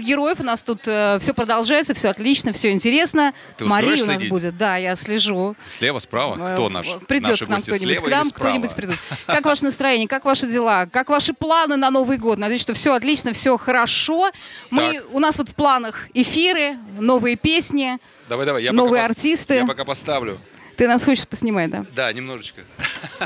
[0.00, 0.40] новых героев.
[0.40, 3.32] У нас тут э, все продолжается, все отлично, все интересно.
[3.56, 4.28] Ты Мария у нас следить?
[4.30, 4.56] будет.
[4.56, 5.54] Да, я слежу.
[5.68, 6.52] Слева, справа?
[6.52, 6.86] Кто наш?
[6.86, 8.00] Э, Придет Наши к нам кто-нибудь.
[8.00, 8.96] К нам кто-нибудь придет.
[9.26, 12.38] Как ваше настроение, как ваши дела, как ваши планы на Новый год?
[12.38, 14.30] Надеюсь, что все отлично, все хорошо.
[14.70, 15.04] Мы, Так.
[15.12, 17.98] у нас вот в планах эфиры, новые песни.
[18.28, 18.62] Давай, давай.
[18.62, 19.54] Я Новые пока артисты.
[19.54, 20.38] Я пока поставлю.
[20.80, 21.84] Ты нас хочешь поснимать, да?
[21.94, 22.62] Да, немножечко.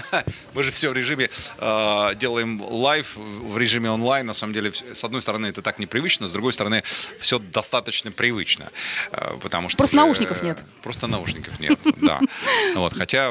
[0.55, 4.27] Мы же все в режиме э, делаем live, в режиме онлайн.
[4.27, 6.83] На самом деле, с одной стороны, это так непривычно, с другой стороны,
[7.20, 8.73] все достаточно привычно.
[9.12, 10.64] Э, потому что Просто уже, наушников нет.
[10.83, 12.19] Просто наушников нет, да.
[12.75, 13.30] Вот, хотя,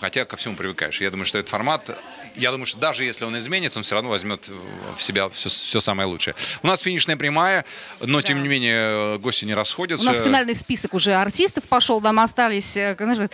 [0.00, 1.00] хотя ко всему привыкаешь.
[1.00, 1.96] Я думаю, что этот формат,
[2.36, 4.50] я думаю, что даже если он изменится, он все равно возьмет
[4.96, 6.34] в себя все, все самое лучшее.
[6.62, 7.64] У нас финишная прямая,
[8.00, 10.06] но, тем не менее, гости не У расходятся.
[10.06, 13.30] нас финальный список уже артистов пошел, нам остались, э, как знаешь,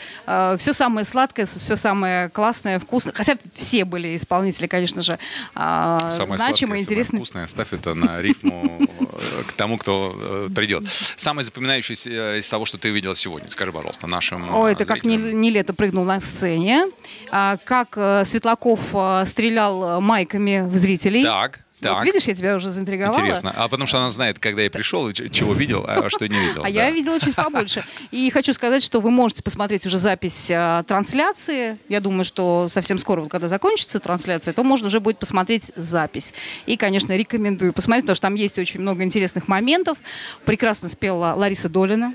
[0.61, 3.13] все самое сладкое, все самое классное, вкусное.
[3.13, 5.19] Хотя все были исполнители, конечно же,
[5.55, 7.05] а, Самое значимые, интересные.
[7.05, 7.45] самое вкусное.
[7.45, 10.85] Оставь это на рифму э, к тому, кто э, придет.
[11.17, 14.85] Самое запоминающееся э, из того, что ты увидела сегодня, скажи, пожалуйста, нашим Ой, э, это
[14.85, 16.87] как не, лето прыгнул на сцене,
[17.31, 18.86] а, как э, Светлаков э,
[19.27, 21.23] стрелял э, майками в зрителей.
[21.23, 21.95] Так, так.
[21.95, 23.15] Вот видишь, я тебя уже заинтриговала.
[23.15, 23.53] Интересно.
[23.55, 26.63] А потому что она знает, когда я пришел, чего видел, а что не видел.
[26.63, 26.69] А да.
[26.69, 27.85] я видела чуть побольше.
[28.11, 31.79] И хочу сказать, что вы можете посмотреть уже запись э, трансляции.
[31.89, 36.33] Я думаю, что совсем скоро, вот когда закончится трансляция, то можно уже будет посмотреть запись.
[36.65, 39.99] И, конечно, рекомендую посмотреть, потому что там есть очень много интересных моментов.
[40.45, 42.15] Прекрасно спела Лариса Долина.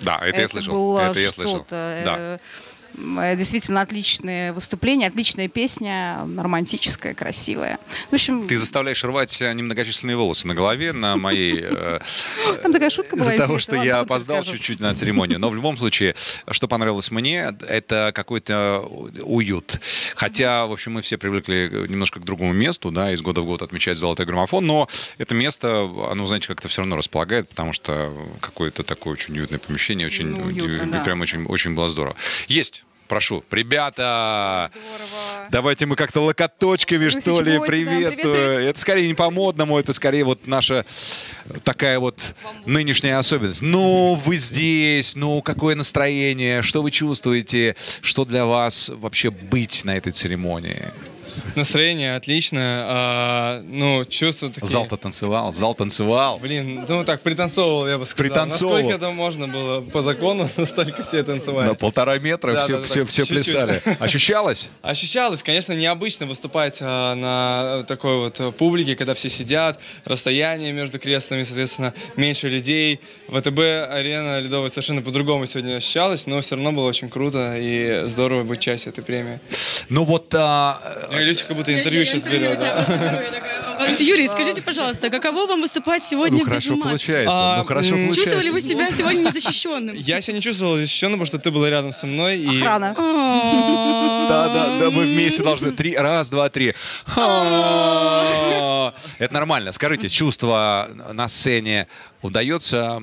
[0.00, 0.74] Да, это, я слышал.
[0.74, 1.56] было это я слышал.
[1.56, 2.40] что-то, Да.
[2.96, 7.78] Э, Действительно отличное выступление, отличная песня, романтическая, красивая.
[8.10, 11.60] В общем, Ты заставляешь рвать э, немногочисленные волосы на голове на моей...
[11.62, 12.00] э,
[12.62, 13.26] там такая шутка была.
[13.26, 15.38] Из-за того, что я опоздал чуть-чуть на церемонию.
[15.38, 16.14] Но в любом случае,
[16.50, 18.80] что понравилось мне, это какой-то
[19.22, 19.80] уют.
[20.14, 23.62] Хотя, в общем, мы все привыкли немножко к другому месту, да, из года в год
[23.62, 28.82] отмечать золотой граммофон, но это место, оно, знаете, как-то все равно располагает, потому что какое-то
[28.82, 31.00] такое очень уютное помещение, очень, Ну, уютно, да.
[31.04, 32.16] прям очень, очень было здорово.
[32.48, 32.85] Есть!
[33.08, 35.48] Прошу, ребята, Здорово.
[35.50, 38.34] давайте мы как-то локоточками, Русич что ли, да, приветствую.
[38.34, 40.84] привет, Это скорее не по-модному, это скорее вот наша
[41.64, 42.34] такая вот
[42.64, 43.62] нынешняя особенность.
[43.62, 49.96] Ну, вы здесь, ну, какое настроение, что вы чувствуете, что для вас вообще быть на
[49.96, 50.90] этой церемонии?
[51.54, 52.84] Настроение отличное.
[52.86, 54.66] а, ну, чувства такие...
[54.66, 56.38] Зал-то танцевал, зал танцевал.
[56.38, 58.28] Блин, ну так, пританцовывал, я бы сказал.
[58.30, 58.76] Пританцовывал.
[58.76, 61.68] Насколько это можно было по закону, настолько все танцевали.
[61.68, 63.52] На полтора метра Да, все, да, да, все, так, все чуть-чуть.
[63.52, 63.82] плясали.
[64.00, 64.70] Ощущалось?
[64.82, 71.42] Ощущалось, конечно, необычно выступать а, на такой вот публике, когда все сидят, расстояние между креслами,
[71.42, 73.00] соответственно, меньше людей.
[73.28, 78.60] ВТБ-арена ледовая совершенно по-другому сегодня ощущалась, но все равно было очень круто и здорово быть
[78.60, 79.40] частью этой премии.
[79.88, 82.60] Ну вот а, Ну, Люся как будто интервью сейчас берет.
[83.98, 86.82] Юрий, скажите, пожалуйста, каково вам выступать сегодня ну без хорошо маски?
[86.88, 88.20] получается, А, ну хорошо получается.
[88.20, 89.96] Чувствовали вы себя сегодня незащищенным?
[89.96, 92.38] Я себя не чувствовал защищенным, потому что ты была рядом со мной.
[92.38, 92.58] И...
[92.58, 92.94] Охрана.
[94.28, 95.72] Да, да, да, мы вместе должны.
[95.72, 96.74] Три, раз, два, три.
[97.06, 99.72] А, Это нормально.
[99.72, 101.86] Скажите, чувство на сцене
[102.22, 103.02] удается,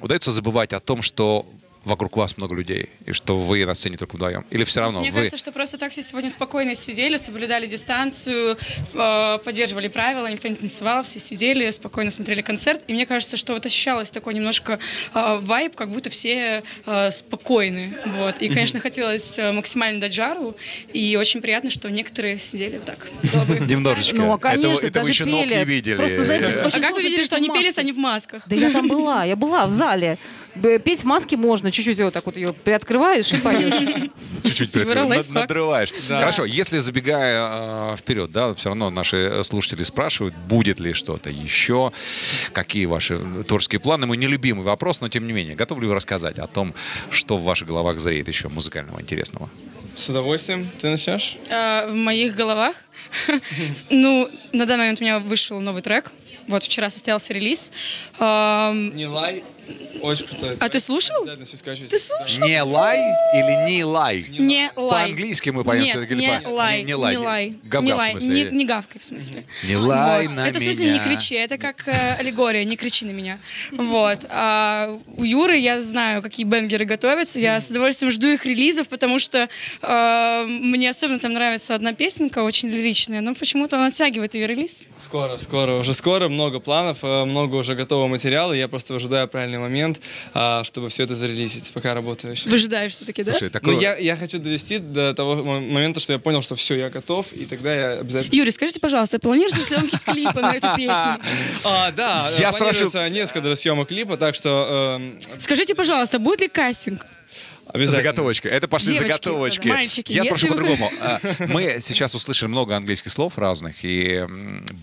[0.00, 1.46] удается забывать о том, что
[1.84, 4.44] вокруг вас много людей, и что вы на сцене только вдвоем?
[4.50, 5.18] Или все равно Мне вы...
[5.18, 8.56] кажется, что просто так все сегодня спокойно сидели, соблюдали дистанцию,
[8.94, 12.82] э, поддерживали правила, никто не танцевал, все сидели, спокойно смотрели концерт.
[12.86, 14.78] И мне кажется, что вот ощущалось такой немножко
[15.14, 17.96] э, вайб, как будто все э, спокойны.
[18.06, 18.38] Вот.
[18.40, 20.56] И, конечно, хотелось максимально дать жару,
[20.92, 23.08] и очень приятно, что некоторые сидели вот так.
[23.66, 24.16] Немножечко.
[24.16, 25.54] Ну, а, конечно, даже еще ног пели.
[25.56, 25.96] не видели.
[25.96, 28.44] Просто, знаете, А очень как сложно вы видели, что они пели, если они в масках?
[28.46, 30.16] Да я там была, я была в зале.
[30.54, 33.74] Петь в маске можно, чуть-чуть вот так вот ее приоткрываешь и поешь.
[34.44, 35.28] Чуть-чуть лайфхак.
[35.30, 35.92] надрываешь.
[36.06, 41.92] Хорошо, если забегая э, вперед, да, все равно наши слушатели спрашивают, будет ли что-то еще,
[42.52, 44.06] какие ваши творческие планы.
[44.06, 46.74] Мой нелюбимый вопрос, но тем не менее, готовы ли вы рассказать о том,
[47.10, 49.50] что в ваших головах зреет еще музыкального интересного?
[49.96, 50.70] С удовольствием.
[50.78, 51.36] Ты начнешь?
[51.50, 52.76] А, в моих головах.
[53.90, 56.12] Ну, на данный момент у меня вышел новый трек.
[56.48, 57.70] Вот вчера состоялся релиз.
[58.18, 59.44] Не лай.
[60.00, 60.56] Очень крутой.
[60.58, 61.16] А ты слушал?
[61.22, 61.96] Обязательно все скачивайте.
[61.96, 62.44] Ты слушал?
[62.46, 62.98] Не лай
[63.34, 64.26] или не лай?
[64.36, 64.90] Не лай.
[65.06, 66.82] По-английски мы поем Нет, не лай, не- лай.
[66.82, 69.44] не лай, не лай, не, не гавкай, в смысле.
[69.64, 70.36] Не лай Вот.
[70.36, 73.38] на Это в смысле не кричи, это как э, аллегория, не кричи на меня.
[73.70, 74.26] Вот.
[74.28, 79.20] А у Юры я знаю, какие бенгеры готовятся, я с удовольствием жду их релизов, потому
[79.20, 79.48] что
[79.82, 84.84] э, мне особенно там нравится одна песенка, очень лиричная, но почему-то он оттягивает ее релиз.
[84.96, 89.51] Скоро, скоро, уже скоро, много планов, э, много уже готового материала, я просто ожидаю правильный
[89.52, 90.00] правильный момент,
[90.34, 92.48] а, чтобы все это зарелизить, пока работаю еще.
[92.48, 93.32] Выжидаешь все-таки, да?
[93.32, 93.78] Слушай, Ну, такое...
[93.80, 97.32] я, я хочу довести до того мо- момента, что я понял, что все, я готов,
[97.32, 98.34] и тогда я обязательно...
[98.34, 101.20] Юрий, скажите, пожалуйста, планируется съемки клипа на эту песню?
[101.64, 106.40] А, да, Я я спрашиваю- планируется несколько съемок клипа, так что эм, Скажите, пожалуйста, будет
[106.40, 107.06] ли кастинг?
[107.74, 108.48] Заготовочка.
[108.48, 109.68] Это пошли Девочки, заготовочки.
[109.68, 110.90] мальчики, Я спрошу вы- по-другому.
[111.00, 113.76] А, Мы сейчас услышали много английских слов разных.
[113.82, 114.24] И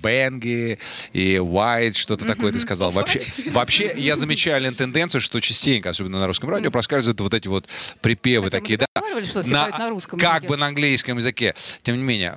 [0.01, 0.79] бенги,
[1.13, 2.91] и white, что-то такое ты сказал.
[2.91, 3.21] Вообще,
[3.51, 7.67] вообще, я замечаю тенденцию, что частенько, особенно на русском радио, проскальзывают вот эти вот
[8.01, 8.85] припевы Хотя такие, да.
[9.25, 10.47] что все поют на русском Как языке.
[10.47, 11.55] бы на английском языке.
[11.83, 12.33] Тем не менее,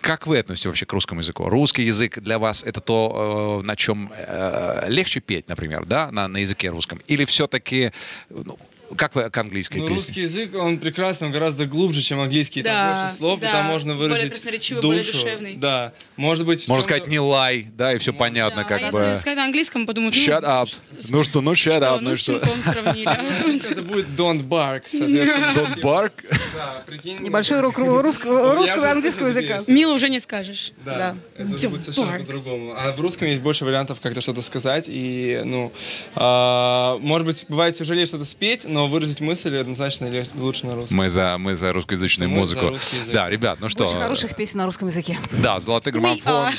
[0.00, 1.48] как вы относитесь вообще к русскому языку?
[1.48, 6.28] Русский язык для вас это то, э, на чем э, легче петь, например, да, на,
[6.28, 7.00] на языке русском?
[7.06, 7.92] Или все-таки,
[8.28, 8.58] ну,
[8.96, 9.94] как вы к английской Ну, песне?
[9.96, 12.62] русский язык, он прекрасный, он гораздо глубже, чем английский.
[12.62, 13.48] Там Да, больше слов, да.
[13.48, 14.94] и там можно Более выразить красноречивый, душу.
[14.94, 15.54] более душевный.
[15.56, 16.66] Да, может быть...
[16.68, 19.16] Можно сказать не лай, да, и все понятно, а как если бы.
[19.16, 20.68] сказать на английском, подумают, ну, Shut up.
[21.10, 22.40] Ну что, ну shut что, up, ну ну с что.
[22.62, 23.04] сравнили.
[23.06, 25.52] а тут- Это будет don't bark, соответственно.
[25.54, 26.12] Don't bark.
[26.54, 27.18] Да, прикинь.
[27.20, 29.58] Небольшой урок ру- русского, и английского языка.
[29.66, 30.72] Мило уже не скажешь.
[30.84, 31.44] Да, Да.
[31.44, 32.74] это будет совершенно по-другому.
[32.76, 34.86] А в русском есть больше вариантов как-то что-то сказать.
[34.88, 35.72] И, ну,
[36.14, 40.96] а, может быть, бывает тяжелее что-то спеть, но выразить мысль однозначно лучше на русском.
[40.96, 42.66] Мы за, мы за русскоязычную Мы за музыку.
[42.68, 43.14] русский язык.
[43.14, 43.84] Да, ребят, ну что.
[43.84, 45.18] Больше хороших песен на русском языке.
[45.32, 46.52] Да, золотой граммофон.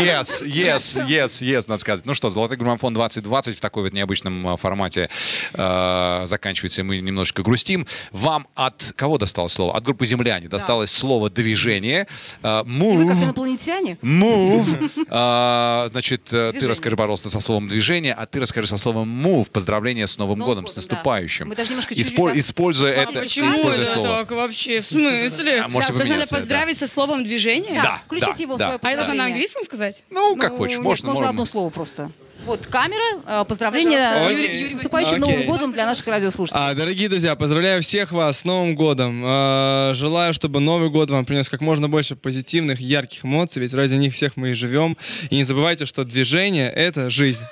[0.00, 2.06] Yes, yes, yes, yes, надо сказать.
[2.06, 5.08] Ну что, золотой граммофон 2020 в такой вот необычном а, формате
[5.54, 7.86] э, заканчивается, и мы немножечко грустим.
[8.12, 9.76] Вам от кого досталось слово?
[9.76, 12.06] От группы «Земляне» досталось слово «движение».
[12.42, 13.24] Э, И вы как Move.
[13.24, 13.98] инопланетяне?
[14.02, 14.90] Move.
[15.12, 16.70] А, значит, э, ты Движение.
[16.70, 19.50] расскажи, пожалуйста, со словом движение, а ты расскажи со словом move.
[19.50, 20.96] Поздравления с Новым С Новым годом, с годом, да.
[21.40, 21.48] Наступающим.
[21.48, 24.08] Мы даже немножко Испо- чуть-чуть Используя это, Почему используя это слово.
[24.18, 24.80] так вообще?
[24.80, 25.60] В смысле?
[25.62, 26.36] А То есть надо да.
[26.36, 27.80] поздравить со словом движение?
[27.82, 28.00] Да.
[28.04, 28.66] Включите его в да.
[28.66, 30.04] свое А я должна на английском сказать?
[30.10, 31.30] Ну, как Ну, хочешь, нет, можно, можно можно.
[31.30, 32.10] одно слово просто.
[32.46, 34.30] Вот камера, э, поздравления.
[34.30, 34.60] Юрий-.
[34.60, 35.20] Юрий, с наступающим Окей.
[35.20, 36.70] Новым годом для наших радиослушателей.
[36.70, 39.20] А, дорогие друзья, поздравляю всех вас с Новым годом.
[39.26, 43.94] А, Желаю, чтобы Новый год вам принес как можно больше позитивных, ярких эмоций, ведь ради
[43.96, 44.96] них всех мы и живем.
[45.28, 47.44] И не забывайте, что движение— это жизнь.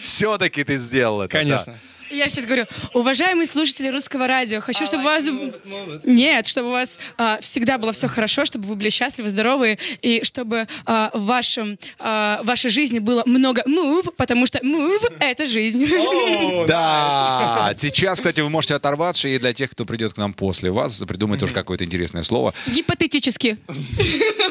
[0.00, 1.32] Все-таки ты сделал это.
[1.36, 1.78] Конечно.
[2.10, 5.24] Я сейчас говорю, уважаемые слушатели русского радио, хочу, чтобы у вас...
[6.04, 10.24] Нет, чтобы у вас а, всегда было все хорошо, чтобы вы были счастливы, здоровы, и
[10.24, 15.46] чтобы а, в, вашем, а, в вашей жизни было много move, потому что move— это
[15.46, 15.86] жизнь.
[16.66, 17.72] Да.
[17.76, 21.40] Сейчас, кстати, вы можете оторваться, и для тех, кто придет к нам после вас, придумать
[21.40, 22.54] тоже какое-то интересное слово.
[22.66, 23.58] Гипотетически.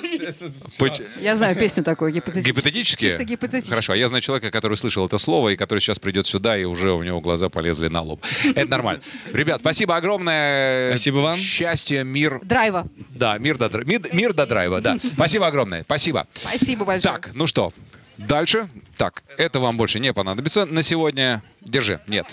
[1.22, 2.52] Я знаю песню такую, гипотетически.
[2.52, 3.02] Гипотетически?
[3.02, 3.70] Чисто гипотетически.
[3.70, 6.64] Хорошо, а я знаю человека, который слышал это слово, и который сейчас придет сюда, и
[6.64, 8.24] уже у него глаза полезли на лоб.
[8.44, 9.02] Это нормально.
[9.34, 10.90] Ребят, спасибо огромное.
[10.90, 11.38] Спасибо вам.
[11.38, 12.40] Счастья, мир.
[12.44, 12.88] Драйва.
[13.10, 14.98] Да, мир до, мир, мир до драйва, да.
[15.00, 16.28] Спасибо огромное, спасибо.
[16.34, 17.14] Спасибо большое.
[17.14, 17.74] Так, ну что,
[18.18, 18.70] дальше.
[18.98, 21.44] Так, это вам больше не понадобится на сегодня.
[21.62, 22.28] Держи, нет.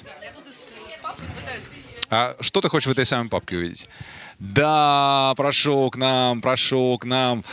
[2.08, 3.88] А что ты хочешь в этой самой папке увидеть?
[4.38, 7.44] Да, прошу к нам, прошу к нам.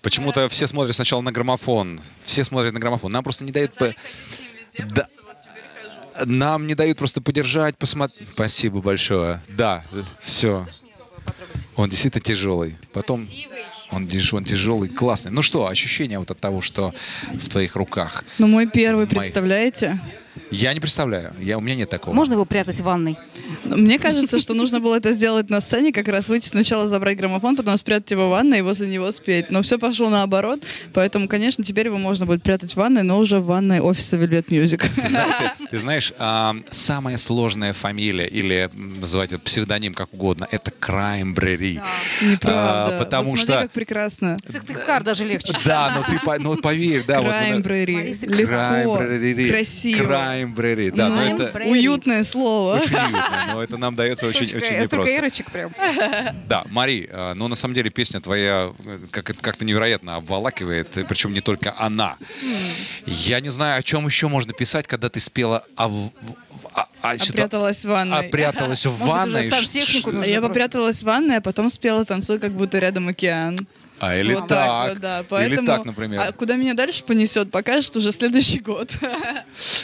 [0.00, 2.00] Почему-то все смотрят сначала на граммофон.
[2.24, 3.12] Все смотрят на граммофон.
[3.12, 3.72] Нам просто не дают...
[4.78, 5.06] Да.
[6.24, 8.28] Нам не дают просто подержать, посмотреть.
[8.32, 9.40] Спасибо большое.
[9.48, 9.84] Да,
[10.20, 10.66] все.
[11.76, 12.76] Он действительно тяжелый.
[12.92, 13.26] Потом
[13.90, 15.30] он, тяж- он тяжелый, классный.
[15.30, 16.92] Ну что, ощущение вот от того, что
[17.34, 18.24] в твоих руках?
[18.38, 19.98] Ну, мой первый, представляете?
[20.50, 21.34] Я не представляю.
[21.40, 22.14] Я, у меня нет такого.
[22.14, 23.18] Можно его прятать в ванной?
[23.64, 27.56] Мне кажется, что нужно было это сделать на сцене, как раз выйти сначала забрать граммофон,
[27.56, 29.50] потом спрятать его в ванной и возле него спеть.
[29.50, 30.62] Но все пошло наоборот,
[30.94, 34.46] поэтому, конечно, теперь его можно будет прятать в ванной, но уже в ванной офиса Velvet
[34.48, 34.84] Music.
[34.94, 40.48] Ты зна- ты- ты знаешь, а, самая сложная фамилия или называть это псевдоним как угодно,
[40.50, 41.80] это Краймбрери.
[42.22, 42.96] Неправда.
[42.96, 44.36] А, потому Вот смотри, что- как прекрасно.
[44.46, 45.52] Сыктывкар даже легче.
[45.64, 47.16] Да, но ты, по- ну, вот поверь, да.
[47.18, 48.12] вот, ну, Краймбрери.
[48.46, 49.50] Краймбрери.
[49.50, 50.21] Красиво.
[50.24, 51.58] Краймбрери, да, но это.
[51.66, 52.76] Уютное слово.
[52.76, 55.16] очень уютно, но это нам дается очень, очень непросто.
[55.16, 55.74] эрочек прям.
[56.48, 61.32] Да, Мари, э, ну на самом деле песня твоя э, как, как-то невероятно обволакивает, причем
[61.32, 62.16] не только она.
[63.06, 65.64] Я не знаю, о чем еще можно писать, когда ты спела
[66.74, 68.26] а- а что-то- Опряталась в ванной.
[68.28, 69.40] опряталась в Может ванной.
[69.40, 70.48] уже сам технику нужно Я просто.
[70.48, 73.58] попряталась в ванной, а потом спела «Танцуй, как будто рядом океан».
[74.02, 74.66] А, или вот так.
[74.66, 75.24] так вот, да.
[75.28, 76.20] Поэтому, Или так, например.
[76.20, 78.90] А куда меня дальше понесет, покажет уже следующий год.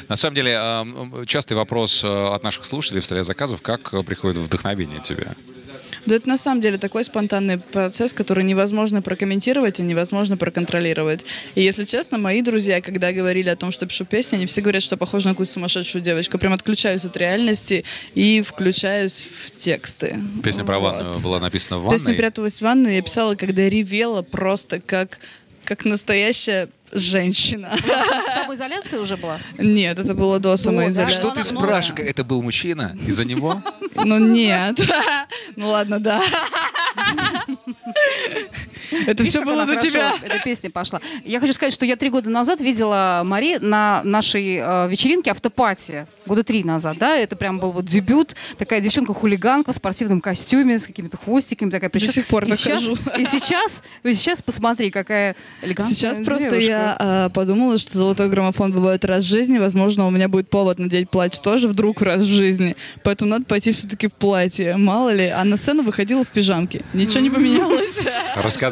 [0.08, 4.02] На самом деле, м, частый вопрос э, от наших слушателей в столе заказов, как э,
[4.02, 5.28] приходит вдохновение тебе?
[6.06, 11.26] Да это на самом деле такой спонтанный процесс, который невозможно прокомментировать и невозможно проконтролировать.
[11.54, 14.82] И если честно, мои друзья, когда говорили о том, что пишу песни, они все говорят,
[14.82, 16.38] что похоже на какую-то сумасшедшую девочку.
[16.38, 20.18] Прям отключаюсь от реальности и включаюсь в тексты.
[20.42, 20.94] Песня про Вот.
[20.94, 22.14] ванную была написана в ванной.
[22.14, 25.18] «Пряталась в ванной» я писала, когда ревела просто как
[25.64, 27.76] как настоящая женщина.
[28.34, 29.38] Самоизоляция уже была?
[29.58, 31.16] Нет, это было до самоизоляции.
[31.16, 32.08] Что она- ты спрашиваешь?
[32.10, 32.96] Это был мужчина?
[33.06, 33.62] Из-за него?
[33.94, 34.78] Ну нет.
[35.56, 36.22] Ну ладно, да.
[39.06, 40.14] Это все было до тебя.
[40.22, 41.00] Эта песня пошла.
[41.24, 46.06] Я хочу сказать, что я три года назад видела Мари на нашей э, вечеринке автопати.
[46.26, 47.16] Года три назад, да?
[47.16, 48.34] Это прям был вот дебют.
[48.56, 51.70] Такая девчонка-хулиганка в спортивном костюме с какими-то хвостиками.
[51.70, 52.14] Такая прическа.
[52.14, 52.82] сих пор и так сейчас,
[53.18, 56.70] и сейчас, и сейчас посмотри, какая элегантная Сейчас просто девушка.
[56.70, 59.58] я а, подумала, что золотой граммофон бывает раз в жизни.
[59.58, 62.76] Возможно, у меня будет повод надеть платье тоже вдруг раз в жизни.
[63.02, 64.76] Поэтому надо пойти все-таки в платье.
[64.76, 65.26] Мало ли.
[65.28, 66.84] А на сцену выходила в пижамке.
[66.92, 68.00] Ничего не поменялось.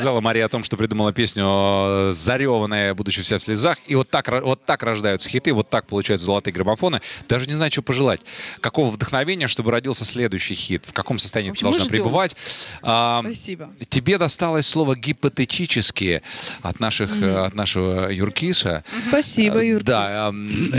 [0.07, 3.77] Рассказала Мария о том, что придумала песню э, «Зареванная, будучи вся в слезах».
[3.89, 7.01] И вот так, вот так рождаются хиты, вот так получаются золотые граммофоны.
[7.29, 8.21] Даже не знаю, что пожелать.
[8.61, 10.85] Какого вдохновения, чтобы родился следующий хит?
[10.87, 12.37] В каком состоянии В ты общем, мы должна пребывать?
[12.83, 13.71] А, Спасибо.
[13.89, 16.23] Тебе досталось слово «гипотетически»
[16.63, 18.85] от, наших, э, от нашего Юркиса.
[19.01, 19.87] Спасибо, Э, Юркис.
[19.89, 20.31] Да,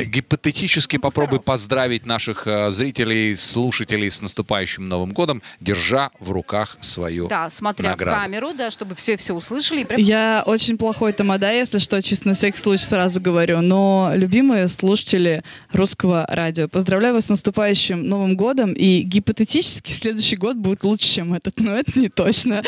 [0.06, 7.50] гипотетически попробуй поздравить наших зрителей, слушателей с наступающим Новым годом, держа в руках свою Да,
[7.50, 8.18] смотря награду.
[8.18, 9.82] в камеру, да, чтобы все все услышали.
[9.82, 13.62] И прям Я очень плохой тамада, если что, чисто на всякий случай сразу говорю.
[13.62, 18.74] Но, любимые слушатели русского радио, поздравляю вас с наступающим Новым годом.
[18.74, 21.60] И гипотетически следующий год будет лучше, чем этот.
[21.60, 22.64] Но это не точно.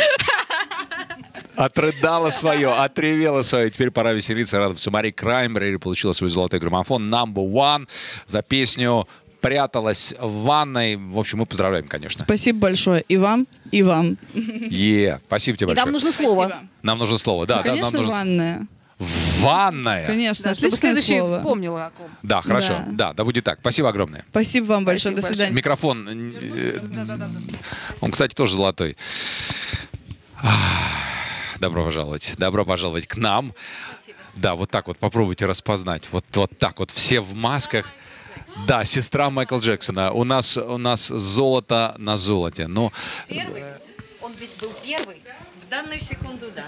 [1.55, 3.69] Отрыдала свое, отревела свое.
[3.69, 4.91] Теперь пора веселиться, радоваться.
[4.91, 7.87] Мари Краймбрери получила свой золотой граммофон number one
[8.27, 9.05] за песню
[9.41, 10.95] «Пряталась в ванной».
[10.95, 12.23] В общем, мы поздравляем, конечно.
[12.25, 14.17] Спасибо большое и вам, и вам.
[14.33, 15.85] Е, спасибо тебе И большое.
[15.85, 16.43] нам нужно слово.
[16.47, 16.67] Спасибо.
[16.83, 17.57] Нам нужно слово, да.
[17.57, 18.17] Ну, да, конечно, нам нужно...
[18.17, 18.67] ванная.
[19.39, 20.05] Ванная.
[20.05, 21.37] Конечно, Да, чтобы отличное следующий слово.
[21.37, 22.07] вспомнила о ком.
[22.21, 22.79] Да, хорошо.
[22.87, 22.91] Да.
[22.91, 23.59] Да, да, будет так.
[23.61, 24.25] Спасибо огромное.
[24.31, 25.13] Спасибо вам большое.
[25.13, 25.55] Спасибо До свидания.
[25.55, 26.33] Микрофон.
[26.41, 26.81] э,
[28.01, 28.97] Он, кстати, тоже золотой.
[31.59, 32.33] Добро пожаловать.
[32.37, 33.53] Добро пожаловать к нам.
[34.35, 36.07] Да, вот так вот попробуйте распознать.
[36.11, 36.91] Вот, вот так вот.
[36.91, 37.85] Все в масках.
[38.67, 40.11] Да, сестра Майкла Джексона.
[40.11, 42.67] У нас, у нас золото на золоте.
[42.67, 42.91] Ну,
[43.27, 43.63] Первый?
[44.21, 45.21] Он ведь был первый.
[45.65, 46.65] В данную секунду, да.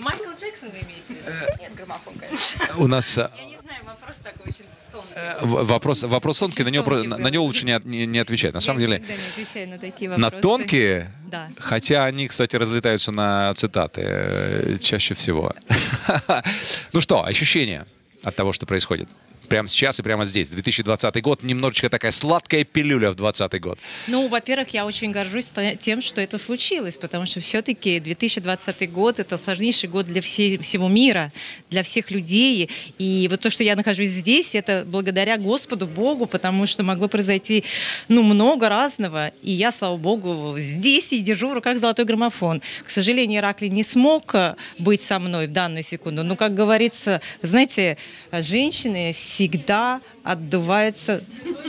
[0.00, 1.30] Майкл Джексон вы имеете в виду?
[1.60, 2.60] Нет, граммофон, конечно.
[2.76, 5.14] у нас э, Я не знаю, вопрос такой очень тонкий.
[5.46, 8.52] в- вопрос, вопрос тонкий, на него, на, на него лучше не, не, не отвечать.
[8.52, 10.42] На самом Я деле, не отвечаю на такие на вопросы.
[10.42, 11.48] тонкие, Да.
[11.58, 15.54] хотя они, кстати, разлетаются на цитаты э, чаще всего.
[16.92, 17.86] Ну что, ощущения
[18.22, 19.08] от того, что происходит?
[19.46, 20.48] Прямо сейчас и прямо здесь.
[20.48, 23.78] 2020 год, немножечко такая сладкая пилюля в 2020 год.
[24.06, 29.38] Ну, во-первых, я очень горжусь тем, что это случилось, потому что все-таки 2020 год— это
[29.38, 31.32] сложнейший год для всей- всего мира,
[31.70, 32.70] для всех людей.
[32.98, 37.64] И вот то, что я нахожусь здесь, это благодаря Господу, Богу, потому что могло произойти
[38.08, 39.32] ну, много разного.
[39.42, 42.62] И я, слава Богу, здесь и держу в руках золотой граммофон.
[42.84, 46.24] К сожалению, Ираклий не смог э, быть со мной в данную секунду.
[46.24, 47.96] Но, как говорится, знаете,
[48.32, 51.22] женщины всегда отдуваются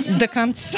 [0.07, 0.77] до конца.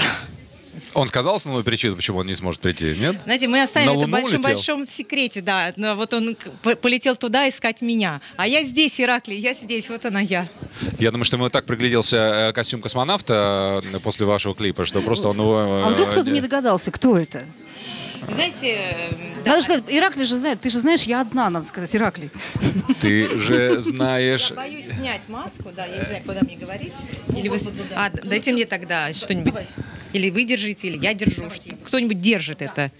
[0.95, 3.15] Он сказал основную причину, почему он не сможет прийти, нет?
[3.23, 5.71] Знаете, мы оставим На это в большом-большом секрете, да.
[5.75, 6.35] Но вот он
[6.81, 8.21] полетел туда искать меня.
[8.37, 10.47] А я здесь, Ираклий, я здесь, вот она я.
[10.97, 15.29] Я думаю, что ему так пригляделся э, костюм космонавта э, после вашего клипа, что просто
[15.29, 15.59] он его...
[15.59, 17.45] э, А вдруг кто-то де- не догадался, кто это?
[18.27, 19.11] Знаете, э,
[19.43, 20.61] да, Надо же сказать, Ираклий же знает.
[20.61, 22.29] Ты же знаешь, я одна, надо сказать, Ираклий.
[23.01, 24.49] Ты же знаешь...
[24.49, 26.93] я боюсь снять маску, да, я не знаю, куда мне говорить.
[27.35, 27.59] Или вы...
[27.95, 29.69] А, дайте мне тогда что-нибудь.
[30.13, 31.47] Или вы держите, или я держу.
[31.85, 32.91] Кто-нибудь держит это.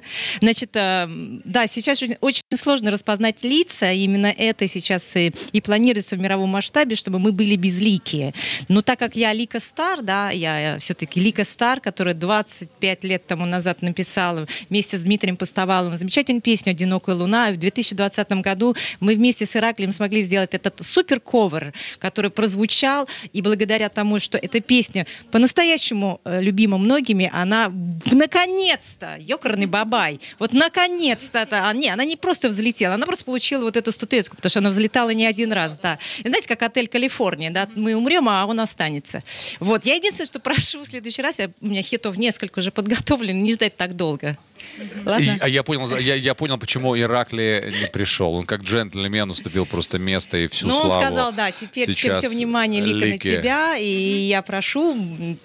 [0.40, 1.06] Значит, э,
[1.44, 3.92] да, сейчас очень- сложно распознать лица.
[3.92, 8.32] Именно это сейчас и, и планируется в мировом масштабе, чтобы мы были безликие.
[8.68, 13.46] Но так как я Лика Стар, да, я все-таки Лика Стар, которая 25 лет тому
[13.46, 17.50] назад написала вместе с Дмитрием Постоваловым замечательную песню «Одинокая луна».
[17.50, 23.08] В 2020 году мы вместе с Ираклием смогли сделать этот супер-ковер, который прозвучал.
[23.32, 27.72] И благодаря тому, что эта песня по-настоящему э, любима многими, она
[28.10, 33.76] наконец-то, ёкарный бабай, вот наконец-то, а, не, она не просто взлетела, она просто получила вот
[33.76, 35.98] эту статуэтку, потому что она взлетала не один раз, да.
[36.18, 39.22] И знаете, как отель Калифорния, да, мы умрем, а он останется.
[39.60, 43.40] Вот, я единственное, что прошу в следующий раз, я, у меня хитов несколько уже подготовлено,
[43.40, 44.36] не ждать так долго.
[45.04, 45.24] Ладно?
[45.24, 48.34] И- а я понял, за- я, я понял, почему Иракли не пришел.
[48.34, 51.00] Он как джентльмен уступил просто место и всю Ну, он славу.
[51.04, 53.32] сказал, да, теперь все, сейчас все внимание Лика Лике.
[53.32, 54.96] на тебя, и я прошу,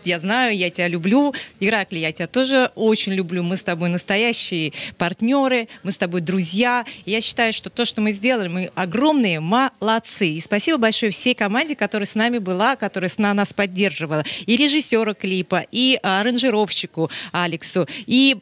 [0.04, 1.34] я знаю, я тебя люблю.
[1.60, 3.44] Иракли, я тебя тоже очень люблю.
[3.44, 6.86] Мы с тобой настоящие партнеры, мы с тобой друзья.
[7.06, 10.28] И я считаю, что то, что мы сделали, мы огромные молодцы.
[10.30, 14.24] И спасибо большое всей команде, которая с нами была, которая с на нас поддерживала.
[14.46, 18.38] И режиссеру клипа, и а, аранжировщику Алексу, и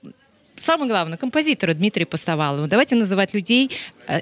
[0.60, 2.68] Самое главное, композитору Дмитрию Постовалову.
[2.68, 3.72] Давайте называть людей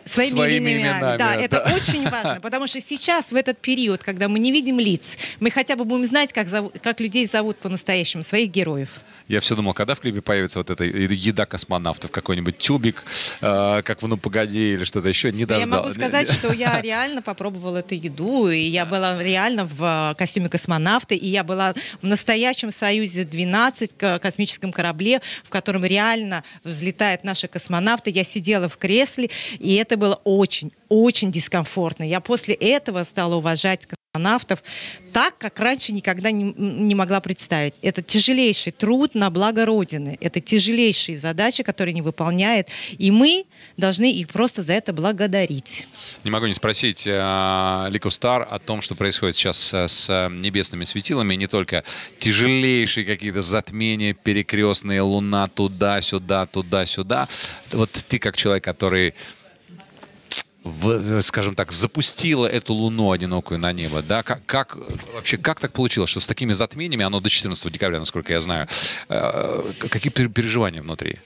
[0.05, 0.97] Своими, Своими именами.
[0.99, 4.79] именами, Да, это очень важно, потому что сейчас, в этот период, когда мы не видим
[4.79, 9.01] лиц, мы хотя бы будем знать, как, зовут- как людей зовут по-настоящему, своих героев.
[9.29, 13.03] Я все думал, когда в клипе появится вот эта еда космонавтов, какой-нибудь тюбик,
[13.41, 15.81] э, как в «Ну, погоди» или что-то еще, не Я дождал.
[15.81, 20.47] могу сказать, что я реально попробовала эту еду, и я была реально в э, костюме
[20.49, 27.23] космонавта, и я была в настоящем Союзе 12 ко- космическом корабле, в котором реально взлетают
[27.25, 28.11] наши космонавты.
[28.11, 29.29] Я сидела в кресле,
[29.59, 32.03] и это было очень, очень дискомфортно.
[32.03, 34.63] Я после этого стала уважать космонавтов
[35.13, 37.75] так, как раньше никогда не, не могла представить.
[37.81, 40.17] Это тяжелейший труд на благо Родины.
[40.21, 42.67] Это тяжелейшие задачи, которые они выполняют.
[42.97, 43.45] И мы
[43.77, 45.87] должны их просто за это благодарить.
[46.23, 50.29] Не могу не спросить э, Лику Стар о том, что происходит сейчас э, с э,
[50.31, 51.35] небесными светилами.
[51.35, 51.83] Не только
[52.19, 57.27] тяжелейшие какие-то затмения, перекрестные, луна туда-сюда, туда-сюда.
[57.71, 59.13] Вот ты как человек, который
[60.63, 64.77] в- скажем так, запустила эту луну одинокую на небо, да, как, как
[65.13, 68.67] вообще, как так получилось, что с такими затмениями, оно до 14 декабря, насколько я знаю,
[69.09, 71.19] э, какие пер- переживания внутри?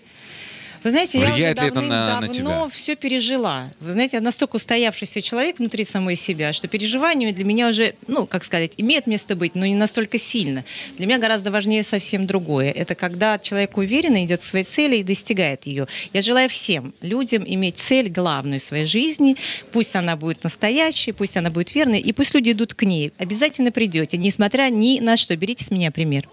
[0.83, 2.33] Вы знаете, Влияет ли я уже на- на давным-давно
[2.67, 2.69] тебя?
[2.75, 3.69] все пережила.
[3.79, 8.25] Вы знаете, я настолько устоявшийся человек внутри самой себя, что переживания для меня уже, ну,
[8.25, 10.63] как сказать, имеют место быть, но не настолько сильно.
[10.97, 12.71] Для меня гораздо важнее совсем другое.
[12.71, 15.87] Это когда человек уверенно идет к своей цели и достигает ее.
[16.13, 19.35] Я желаю всем людям иметь цель главную в своей жизни.
[19.71, 23.11] Пусть она будет настоящей, пусть она будет верной, и пусть люди идут к ней.
[23.19, 25.35] Обязательно придете, несмотря ни на что.
[25.35, 26.27] Берите с меня пример.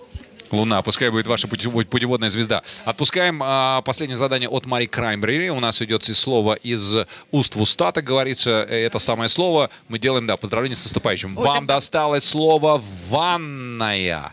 [0.50, 2.62] Луна, пускай будет ваша путево- путеводная звезда.
[2.84, 5.50] Отпускаем а, последнее задание от Мари Краймбрери.
[5.50, 6.96] У нас идет слово из
[7.30, 8.66] уст в уста, так говорится.
[8.68, 11.36] Э, Это самое слово мы делаем, да, поздравления с наступающим.
[11.36, 14.32] Ой, Вам тогда- досталось слово «ванная».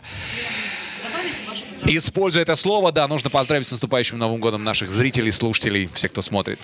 [1.84, 6.22] Используя это слово, да, нужно поздравить с наступающим Новым годом наших зрителей, слушателей, всех, кто
[6.22, 6.58] смотрит.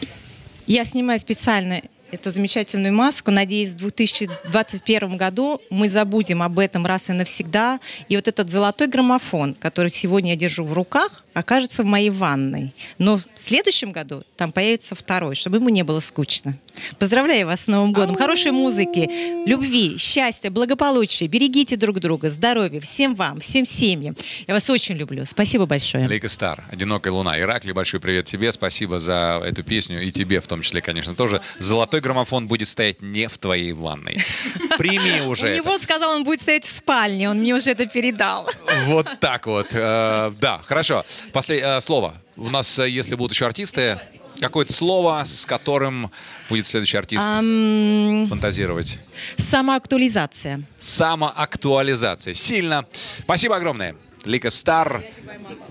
[0.67, 1.83] Я снимаю специально
[2.13, 3.31] эту замечательную маску.
[3.31, 7.81] Надеюсь, в 2021 году мы забудем об этом раз и навсегда.
[8.09, 12.75] И вот этот золотой граммофон, который сегодня я держу в руках, окажется в моей ванной.
[12.99, 16.57] Но в следующем году там появится второй, чтобы ему не было скучно.
[16.99, 18.17] Поздравляю вас с Новым годом.
[18.17, 19.09] Хорошей музыки,
[19.47, 21.27] любви, счастья, благополучия.
[21.27, 22.81] Берегите друг друга, здоровья.
[22.81, 24.17] Всем вам, всем семьям.
[24.47, 25.25] Я вас очень люблю.
[25.25, 26.07] Спасибо большое.
[26.07, 27.39] Лейка Стар, «Одинокая луна».
[27.39, 31.43] Иракли, большой привет тебе, спасибо за эту песню, и тебе в том числе, конечно, тоже.
[31.59, 34.19] Золотой граммофон будет стоять не в твоей ванной.
[34.79, 37.31] Прими уже У него сказал, он будет стоять в спальне.
[37.31, 38.49] Он мне уже это передал.
[38.87, 39.69] Вот так вот.
[39.73, 41.05] Э, Да, хорошо.
[41.33, 42.15] Последнее слово.
[42.37, 44.01] У нас, э, если будут еще артисты,
[44.41, 46.11] какое-то слово, с которым
[46.49, 48.99] будет следующий артист Ам, фантазировать.
[49.37, 50.63] самоактуализация.
[50.79, 52.35] Самоактуализация.
[52.35, 52.87] Сильно.
[53.21, 53.95] Спасибо огромное.
[54.25, 55.05] Лика Стар.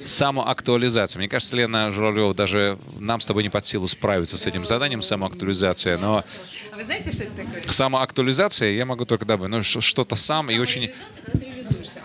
[0.04, 1.20] Самоактуализация.
[1.20, 5.02] Мне кажется, Лена Журавлева даже нам с тобой не под силу справиться с этим заданием
[5.02, 5.98] самоактуализация.
[5.98, 6.24] Но
[6.72, 7.64] А вы знаете, что это такое?
[7.72, 9.52] самоактуализация я могу только добавить.
[9.52, 10.92] Ну, что-то сам и очень...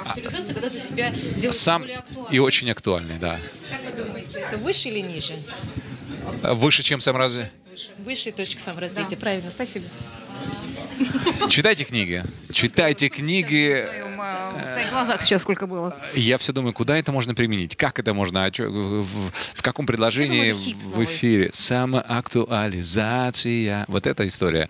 [0.08, 2.32] Актуализация, когда ты себя делаешь Сам более актуальным.
[2.32, 3.38] и очень актуальный, да.
[3.70, 5.34] Как вы думаете, это выше или ниже?
[6.42, 7.38] Выше, чем сам раз...
[7.98, 9.18] Высшая точка саморазвития.
[9.18, 9.84] Правильно, спасибо.
[11.50, 12.24] Читайте книги.
[12.52, 13.86] Читайте книги.
[14.68, 15.96] В, твоих глазах сейчас сколько было.
[16.14, 17.76] Я все думаю, куда это можно применить?
[17.76, 18.50] Как это можно?
[18.50, 21.04] Чё- в, в- в каком предложении в новый.
[21.06, 21.50] эфире?
[21.52, 23.84] Самоактуализация.
[23.88, 24.68] Вот эта история.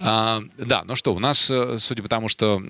[0.00, 2.62] А, да, ну что, у нас, э, судя по тому, что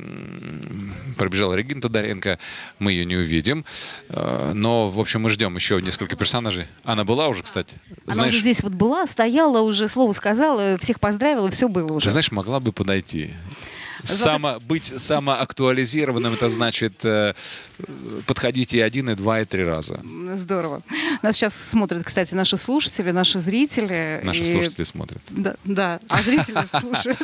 [1.16, 2.38] пробежала Регина Тодоренко,
[2.78, 3.64] мы ее не увидим.
[4.08, 6.66] Э, Но, в общем, мы ждем еще несколько персонажей.
[6.84, 7.74] Она была уже, кстати?
[8.06, 12.04] Она Знаешь, уже здесь вот была, стояла уже, слово сказала, всех поздравила, все было уже.
[12.04, 13.34] ты знаешь, могла бы подойти.
[14.04, 17.34] Само, быть самоактуализированным, это значит э,
[18.26, 20.02] подходить и один, и два, и три раза.
[20.34, 20.82] Здорово.
[21.22, 24.20] Нас сейчас смотрят, кстати, наши слушатели, наши зрители.
[24.22, 25.22] Наши и- слушатели смотрят.
[25.30, 27.18] Да, да, а зрители слушают.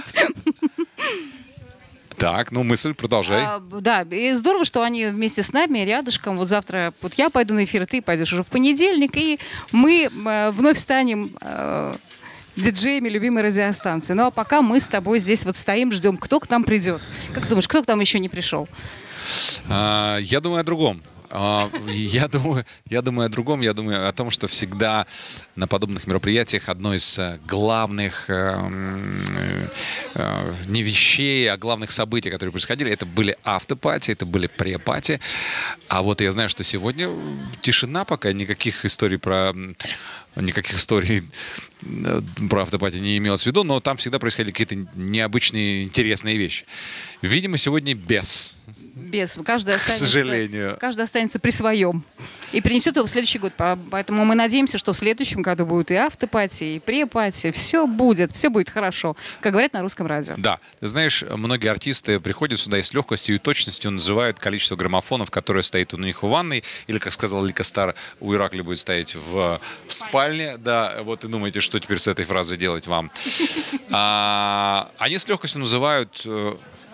[2.16, 3.40] Так, ну мысль, продолжай.
[3.42, 6.36] А, Да, и здорово, что они вместе с нами, рядышком.
[6.36, 9.38] Вот завтра вот я пойду на эфир, и ты пойдешь уже в понедельник, и
[9.72, 11.94] мы э, вновь станем э,
[12.60, 14.14] диджеями любимой радиостанции.
[14.14, 17.02] Ну а пока мы с тобой здесь вот стоим, ждем, кто к нам придет.
[17.32, 18.68] Как думаешь, кто к нам еще не пришел?
[19.68, 21.02] А, я думаю о другом.
[21.30, 23.60] А, Я думаю, я думаю о другом.
[23.60, 25.06] Я думаю о том, что всегда
[25.56, 29.68] на подобных мероприятиях одно из э, главных э, м, э,
[30.14, 35.20] э, не вещей, а главных событий, которые происходили, это были автопати, это были препати.
[35.88, 37.10] А вот я знаю, что сегодня
[37.60, 39.54] тишина пока, никаких историй про
[40.36, 41.22] никаких историй
[42.48, 46.66] про автопати не имелось в виду, но там всегда происходили какие-то необычные, интересные вещи.
[47.22, 48.56] Видимо, сегодня без.
[48.94, 49.38] Без.
[49.44, 50.76] Каждый останется, сожалению.
[50.80, 52.04] Каждый останется при своем.
[52.52, 53.54] И принесет его в следующий год.
[53.54, 57.50] По- Поэтому мы надеемся, что в следующем году будет и автопати, и препати.
[57.50, 59.16] Все будет, все будет хорошо.
[59.40, 60.34] Как говорят на русском радио.
[60.36, 65.30] Да, ты знаешь, многие артисты приходят сюда и с легкостью и точностью называют количество граммофонов,
[65.30, 69.14] которое стоит у них в ванной, или, как сказал Лика Стар, у Иракли будет стоять
[69.14, 70.56] в, в спальне.
[70.56, 73.10] Да, вот и думаете, что теперь с этой фразой делать вам.
[73.92, 76.24] А, они с легкостью называют...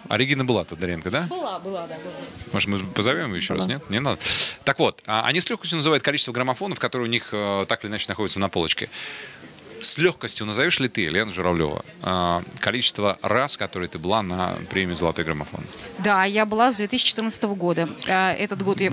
[0.08, 1.22] э, А Регина была тут, Даренко, да?
[1.22, 2.14] Была, была, да, была.
[2.52, 3.88] Может, мы позовем ее еще раз, нет?
[3.90, 4.18] Не надо.
[4.64, 7.90] Так вот, а, они с легкостью называют количество граммофонов, которые у них э, так или
[7.90, 8.88] иначе находятся на полочке.
[9.80, 14.94] С легкостью назовешь ли ты, Лена Журавлева, э, количество раз, которые ты была на премии
[14.94, 15.64] «Золотой граммофон»?
[15.98, 17.88] Да, я была с 2014 года.
[18.08, 18.92] А, Этот год я...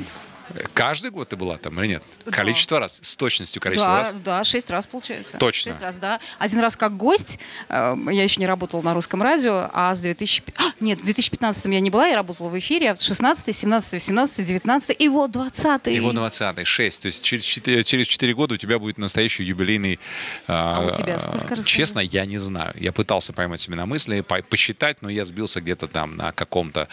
[0.73, 2.03] Каждый год ты была там или нет?
[2.25, 2.31] Да.
[2.31, 4.13] Количество раз, с точностью количество Да, раз.
[4.23, 5.37] да, шесть раз получается.
[5.37, 5.71] Точно?
[5.71, 6.19] Шесть раз, да.
[6.39, 10.43] Один раз как гость, э, я еще не работала на русском радио, а с 2000...
[10.57, 13.93] а, нет, в 2015 я не была, я работала в эфире, а в 16 17
[13.93, 17.01] 18 19 и вот 20 И вот 20 6.
[17.01, 19.99] То есть через 4, через 4 года у тебя будет настоящий юбилейный...
[20.47, 22.73] А у тебя сколько раз Честно, я не знаю.
[22.79, 26.87] Я пытался поймать себя на мысли, по- посчитать, но я сбился где-то там на каком-то,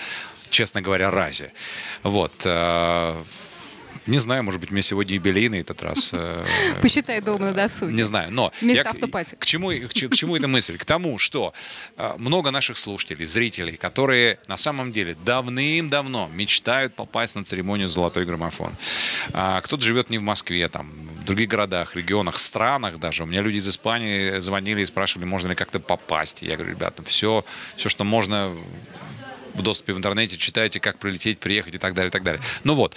[0.51, 1.53] честно говоря, разе.
[2.03, 2.33] Вот.
[2.45, 3.23] э,
[4.07, 6.11] Не знаю, может быть, мне сегодня юбилейный этот раз.
[6.13, 6.45] э,
[6.83, 7.93] Посчитай дома на досуге.
[7.95, 9.37] Не знаю, но я к- автопати.
[9.39, 10.79] К чему, к, к чему эта мысль?
[10.79, 11.53] К тому, что
[11.97, 18.25] э, много наших слушателей, зрителей, которые на самом деле давным-давно мечтают попасть на церемонию «Золотой
[18.25, 18.75] граммофон».
[19.33, 23.23] А, кто-то живет не в Москве, там, в других городах, регионах, странах даже.
[23.25, 26.43] У меня люди из Испании звонили и спрашивали, можно ли как-то попасть.
[26.43, 27.45] Я говорю, ребята, все,
[27.77, 28.57] все, что можно
[29.55, 32.43] в доступе в интернете, читайте, как прилететь, приехать и так далее, и так далее.
[32.65, 32.95] Ну вот,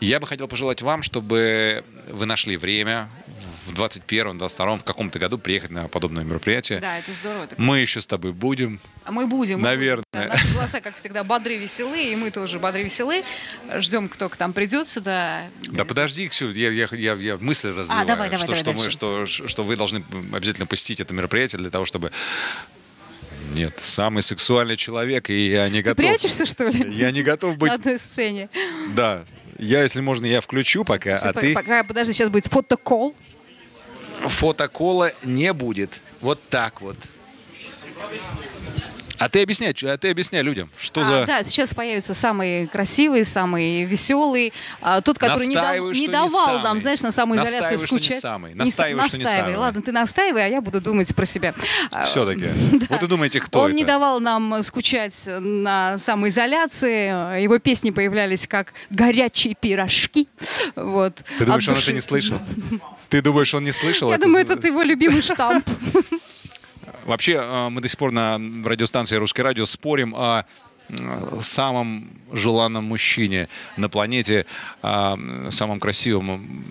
[0.00, 3.10] я бы хотел пожелать вам, чтобы вы нашли время
[3.66, 6.80] в 21-м, 22-м, в каком-то году приехать на подобное мероприятие.
[6.80, 7.46] Да, это здорово.
[7.46, 7.58] так.
[7.58, 8.80] Мы еще с тобой будем.
[9.04, 9.58] А Мы будем.
[9.58, 10.04] мы Наверное.
[10.12, 10.28] будем.
[10.28, 13.22] Да, наши голоса, как всегда, бодры, веселы, и мы тоже бодры, веселы.
[13.76, 15.44] Ждем, кто к нам придет сюда.
[15.68, 19.06] Да подожди, Ксю, я, я, я, я мысль развиваю, А, давай, давай, что, давай что,
[19.06, 19.36] мы, дальше.
[19.36, 20.02] что, что вы должны
[20.32, 22.10] обязательно посетить это мероприятие для того, чтобы...
[23.54, 25.96] Нет, самый сексуальный человек, и я не Ты готов...
[25.96, 26.94] прячешься, что ли?
[26.96, 27.68] Я не готов быть...
[27.70, 28.48] На одной сцене.
[28.94, 29.24] Да.
[29.58, 31.52] Я, если можно, я включу пока, Сейчас, а ты...
[31.52, 33.14] Пока, подожди, сейчас будет фотокол.
[34.20, 36.00] фотокола не будет.
[36.20, 36.96] Вот так вот.
[39.20, 41.24] А ты объясняй, а ты объясняй людям, что А, за...
[41.26, 46.06] да, сейчас появится самый красивый, самый веселый, а, тот, который не, дав- Настаиваю, не что
[46.06, 46.62] не давал самый.
[46.62, 48.20] нам, знаешь, на самоизоляции что не скучать.
[48.20, 48.54] самый.
[48.54, 49.52] Не с- Настаиваю, что не настаивай.
[49.52, 49.60] самый.
[49.62, 51.54] Ладно, ты настаивай, а я буду думать про себя.
[51.90, 52.46] А, Все-таки.
[52.88, 53.76] Вот и думаете, кто Он это?
[53.76, 57.42] не давал нам скучать на самоизоляции.
[57.42, 60.28] Его песни появлялись как горячие пирожки.
[60.76, 61.22] Вот.
[61.38, 62.38] Ты думаешь, он это не слышал?
[63.10, 64.10] Ты думаешь, он не слышал?
[64.10, 65.68] Я думаю, это его любимый штамп.
[67.10, 70.44] Вообще, э, мы до сих пор на радиостанции «Русское радио» спорим о
[70.88, 74.46] э, самом желанном мужчине на планете,
[74.80, 75.16] о
[75.50, 76.64] самом красивом,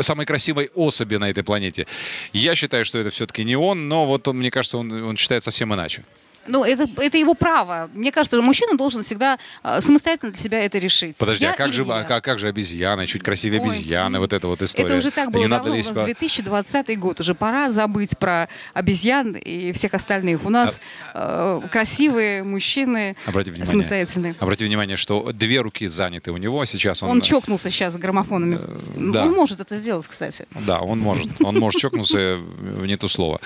[0.00, 1.86] самой красивой особи на этой планете.
[2.32, 5.44] Я считаю, что это все-таки не он, но вот он, мне кажется, он, он считает
[5.44, 6.04] совсем иначе.
[6.46, 7.90] Ну, это, это его право.
[7.94, 11.16] Мне кажется, мужчина должен всегда а, самостоятельно для себя это решить.
[11.18, 14.32] Подожди, Я а как же, а как, как же обезьяна, чуть красивее Ой, обезьяны, вот
[14.32, 14.86] эта вот история.
[14.86, 17.70] Это уже так было Не надо давно, у лезть нас по- 2020 год, уже пора
[17.70, 20.44] забыть про обезьян и всех остальных.
[20.44, 20.80] У нас
[21.14, 23.70] э, красивые мужчины, Обрати внимание.
[23.70, 24.34] самостоятельные.
[24.38, 27.02] Обрати внимание, что две руки заняты у него сейчас.
[27.02, 28.58] Он, Он чокнулся сейчас с граммофонами.
[28.96, 29.24] Ну, да.
[29.24, 30.46] Он может это сделать, кстати.
[30.66, 31.26] Да, он может.
[31.42, 33.40] Он может чокнуться в не то слово.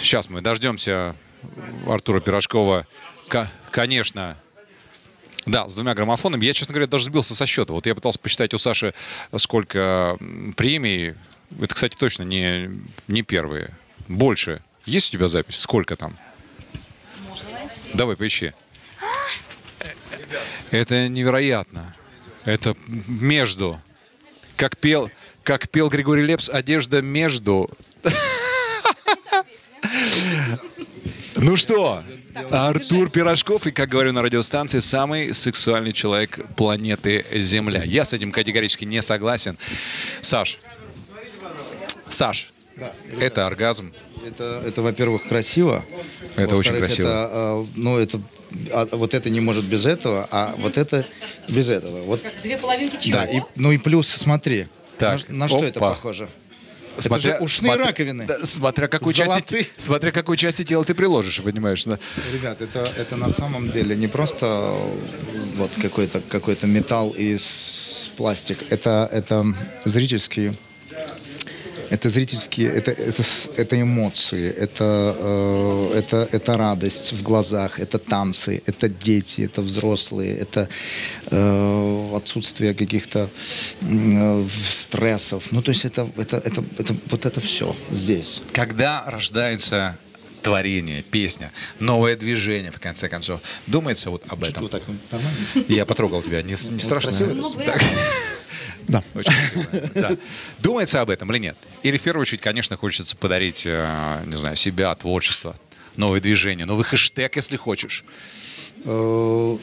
[0.00, 1.14] Сейчас мы дождемся
[1.86, 2.86] Артура Пирожкова.
[3.28, 4.36] Ко- Конечно.
[5.46, 6.44] Да, с двумя граммофонами.
[6.44, 7.72] Я, честно говоря, даже сбился со счета.
[7.72, 8.94] Вот я пытался посчитать у Саши,
[9.36, 10.16] сколько
[10.56, 11.14] премий.
[11.60, 12.70] Это, кстати, точно не,
[13.06, 13.76] не первые.
[14.08, 14.62] Больше.
[14.84, 15.60] Есть у тебя запись?
[15.60, 16.16] Сколько там?
[17.94, 18.52] Давай, поищи.
[20.70, 21.94] Это невероятно.
[22.44, 23.80] Это между.
[24.56, 25.10] Как пел,
[25.44, 27.70] как пел Григорий Лепс, одежда между.
[31.36, 32.02] Ну что,
[32.50, 37.82] Артур Пирожков и, как говорю на радиостанции, самый сексуальный человек планеты Земля.
[37.84, 39.58] Я с этим категорически не согласен.
[40.22, 40.58] Саш,
[42.08, 42.48] Саш,
[43.18, 43.92] это оргазм.
[44.26, 45.84] Это, это, во-первых, красиво.
[46.34, 47.06] Это очень красиво.
[47.06, 48.20] Это, а, ну, это,
[48.72, 51.06] а, вот это не может без этого, а вот это
[51.48, 52.02] без этого.
[52.02, 53.18] Вот, Две половинки чего?
[53.18, 54.66] да, и, ну и плюс, смотри,
[54.98, 55.98] Так, на, на что это опа.
[57.02, 57.28] Похоже?
[57.30, 58.26] это же ушные смотря- раковины.
[58.26, 59.66] да, смотря части, Золотые.
[59.76, 61.84] смотря какой части тела ты приложишь, понимаешь?
[61.84, 61.98] да?
[62.32, 64.74] Ребят, это, это на самом деле не просто
[65.56, 68.58] вот какой-то какой металл из пластик.
[68.70, 69.44] Это, это
[69.84, 70.52] зрительский
[71.90, 73.22] Это зрительские, это, это,
[73.56, 80.36] это эмоции, это, э, это, это радость в глазах, это танцы, это дети, это взрослые,
[80.36, 80.68] это
[81.30, 83.28] э, отсутствие каких-то
[83.82, 85.52] э, стрессов.
[85.52, 88.42] Ну, то есть это, это, это, это вот это все здесь.
[88.52, 89.96] Когда рождается
[90.46, 94.62] творение, песня, новое движение, в конце концов, думается вот об этом.
[94.62, 95.38] Вот так, ну, нормально?
[95.68, 97.10] Я потрогал тебя, не, не страшно?
[97.10, 97.82] красиво Так.
[98.88, 99.02] Да.
[99.14, 99.32] Очень
[99.94, 100.16] да.
[100.58, 101.56] Думается об этом или нет?
[101.82, 105.56] Или в первую очередь, конечно, хочется подарить, э, не знаю, себя, творчество,
[105.96, 108.04] новое движение, новый хэштег, если хочешь.
[108.84, 109.56] Э,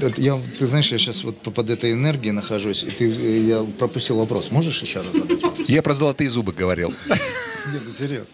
[0.00, 3.66] это Я, ты знаешь, я сейчас вот под этой энергией нахожусь, и ты, э, я
[3.78, 4.50] пропустил вопрос.
[4.50, 5.40] Можешь еще раз задать?
[5.42, 5.68] вопрос?
[5.68, 6.92] Я про золотые зубы говорил.
[7.06, 8.32] Нет, ну, серьезно.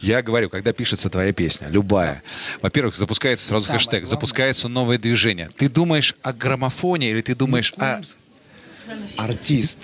[0.00, 2.22] Я говорю, когда пишется твоя песня, любая,
[2.62, 4.10] во-первых, запускается сразу Самое хэштег, главное.
[4.10, 5.48] запускается новое движение.
[5.56, 8.00] Ты думаешь о граммофоне или ты думаешь о...
[9.16, 9.78] Артист,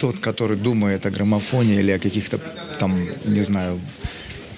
[0.00, 2.38] тот, который думает о граммофоне или о каких-то
[2.78, 3.80] там, не знаю,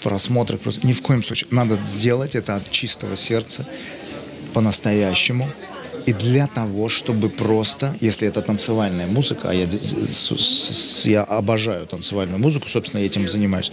[0.03, 1.49] просмотрах, просто ни в коем случае.
[1.51, 3.67] Надо сделать это от чистого сердца,
[4.53, 5.49] по-настоящему.
[6.07, 9.69] И для того, чтобы просто, если это танцевальная музыка, а я,
[11.05, 13.71] я обожаю танцевальную музыку, собственно, я этим занимаюсь.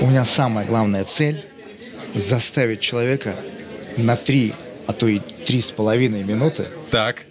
[0.00, 1.44] У меня самая главная цель
[2.14, 3.36] заставить человека
[3.98, 4.54] на три,
[4.86, 7.26] а то и три с половиной минуты Так.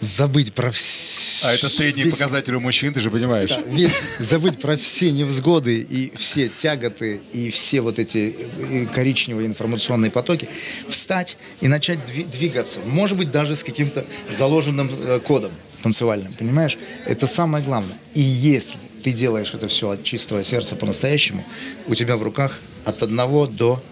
[0.00, 1.46] Забыть про все.
[1.46, 3.50] А это средний показатель у мужчин, ты же понимаешь.
[3.66, 10.10] Весь, забыть про все невзгоды и все тяготы и все вот эти э, коричневые информационные
[10.10, 10.48] потоки,
[10.88, 12.80] встать и начать дви- двигаться.
[12.84, 16.76] Может быть, даже с каким-то заложенным э, кодом танцевальным, понимаешь?
[17.06, 17.96] Это самое главное.
[18.14, 21.44] И если ты делаешь это все от чистого сердца по-настоящему,
[21.86, 23.82] у тебя в руках от одного до,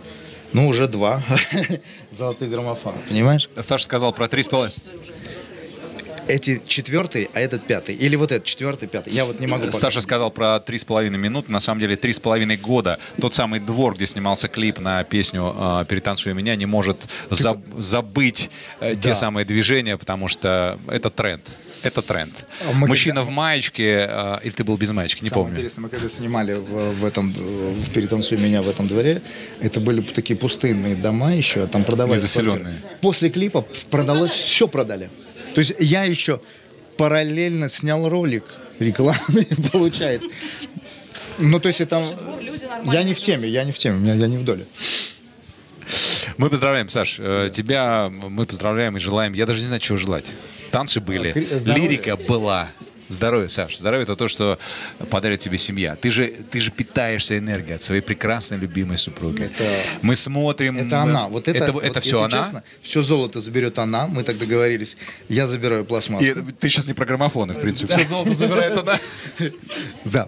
[0.53, 1.23] ну, уже два
[2.11, 3.49] золотых граммофона, понимаешь?
[3.59, 4.77] Саша сказал про три с половиной.
[6.29, 7.95] Эти четвертый, а этот пятый.
[7.95, 9.13] Или вот этот четвертый, пятый.
[9.15, 9.67] Я вот не могу...
[9.67, 9.79] пока.
[9.79, 11.51] Саша сказал про три с половиной минуты.
[11.51, 12.99] На самом деле три с половиной года.
[13.21, 16.99] Тот самый двор, где снимался клип на песню э, «Перетанцуй меня», не может
[17.31, 19.15] заб- забыть э, те Да.
[19.15, 21.51] самые движения, потому что это тренд.
[21.83, 22.45] Это тренд.
[22.69, 25.57] А мы Мужчина когда- в маечке, э, или ты был без маечки, не Самое помню.
[25.57, 29.23] интересное, мы когда снимали в, в этом, в «Перетанцуй меня» в этом дворе,
[29.61, 32.75] это были такие пустынные дома еще, там продавались Незаселенные.
[33.01, 35.09] После клипа продалось, все продали.
[35.55, 36.41] То есть я еще
[36.97, 38.45] параллельно снял ролик
[38.79, 40.29] рекламный, получается.
[41.39, 42.05] Ну, то есть это...
[42.85, 44.67] Я не в теме, я не в теме, я не в доле.
[46.37, 47.17] Мы поздравляем, Саш.
[47.19, 49.33] э, Тебя мы поздравляем и желаем.
[49.33, 50.25] Я даже не знаю, чего желать.
[50.71, 51.83] Танцы были, здоровья.
[51.83, 52.71] лирика была.
[53.09, 53.79] Здоровье, Саш.
[53.79, 54.59] Здоровье это то, что
[55.11, 55.97] подарит тебе семья.
[55.97, 59.43] Ты же, ты же питаешься энергией от своей прекрасной любимой супруги.
[59.45, 59.65] Это-
[60.03, 60.77] мы смотрим.
[60.77, 61.29] Это мы- она.
[61.29, 62.39] Вот это, это, вот это все она.
[62.39, 64.07] честно, все золото заберет она.
[64.07, 64.97] Мы так договорились.
[65.29, 66.25] Я забираю пластмассу.
[66.25, 67.93] И это- ты сейчас не про граммофоны, в принципе.
[67.95, 68.99] Все золото забирает она.
[70.05, 70.27] Да.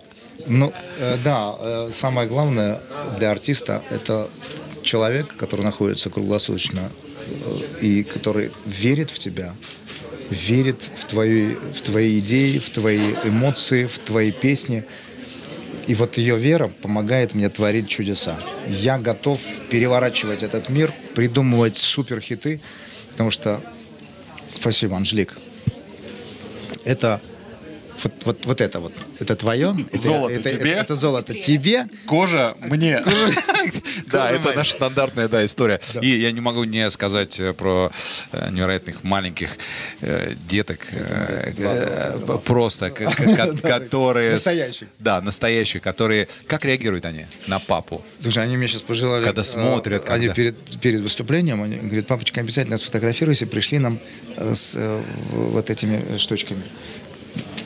[0.49, 2.81] Ну, э, да, э, самое главное
[3.19, 4.31] для артиста это
[4.83, 6.91] человек, который находится круглосуточно
[7.29, 9.55] э, и который верит в тебя,
[10.31, 14.85] верит в твои, в твои идеи, в твои эмоции, в твои песни.
[15.87, 18.39] И вот ее вера помогает мне творить чудеса.
[18.69, 19.41] Я готов
[19.71, 22.61] переворачивать этот мир, придумывать суперхиты,
[23.13, 23.61] потому что...
[24.61, 25.37] Спасибо, Анжелик.
[26.85, 27.21] Это
[28.03, 29.75] вот, вот, вот это вот, это твое.
[29.93, 30.71] Золото это, тебе?
[30.73, 31.87] Это, это золото тебе.
[32.07, 33.03] Кожа мне.
[34.07, 35.81] Да, это наша стандартная да, история.
[36.01, 37.91] И я не могу не сказать э, про
[38.33, 39.51] э, невероятных маленьких
[40.01, 40.87] э, деток,
[42.45, 44.33] просто, которые...
[44.33, 44.89] Настоящих.
[44.99, 46.29] Да, настоящие, которые...
[46.47, 48.03] Как реагируют они на папу?
[48.21, 49.25] Слушай, они мне сейчас пожелали...
[49.25, 53.47] Когда смотрят, Они перед, выступлением, они говорят, папочка, обязательно сфотографируйся.
[53.47, 53.99] Пришли нам
[54.37, 54.77] с
[55.33, 56.63] вот этими штучками.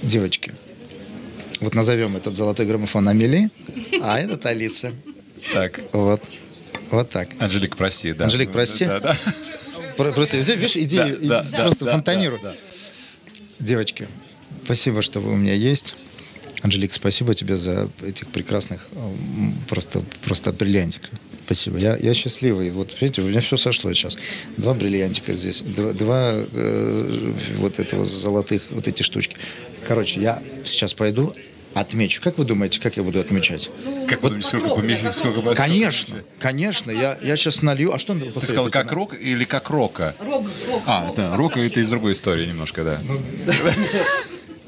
[0.05, 0.53] Девочки.
[1.61, 3.49] Вот назовем этот золотой граммофон Амели,
[4.03, 4.93] а этот Алиса.
[5.53, 6.29] Так, Вот.
[6.90, 7.29] Вот так.
[7.38, 8.12] Анжелик, прости.
[8.12, 8.25] да.
[8.25, 8.85] Анжелик, прости.
[8.85, 9.19] Да, да.
[9.97, 12.43] Про- Просто, видишь, идеи Да, и- да, просто да, фонтанируют.
[12.43, 12.57] да, да.
[13.59, 14.07] Девочки,
[14.64, 15.95] спасибо, что вы у меня есть.
[16.62, 18.87] Анжелик, спасибо тебе за этих прекрасных,
[19.69, 21.09] просто, просто бриллиантика.
[21.45, 21.79] Спасибо.
[21.79, 22.71] Я, я счастливый.
[22.71, 24.17] Вот, видите, у меня все сошло сейчас.
[24.57, 29.37] Два бриллиантика здесь, два, два, э, вот этого золотых, вот эти штучки.
[29.87, 31.35] Короче, я сейчас пойду,
[31.75, 32.23] отмечу.
[32.23, 33.69] Как вы думаете, как я буду отмечать?
[34.09, 35.13] Как вы думаете, сколько помещено?
[35.13, 36.91] Сколько вас- Конечно, конечно.
[36.91, 37.93] Я, я сейчас налью.
[37.93, 40.15] А что Ты сказал, как рок или как рока?
[40.21, 40.47] Рок,
[40.87, 43.01] А, это рок это из другой истории немножко, да.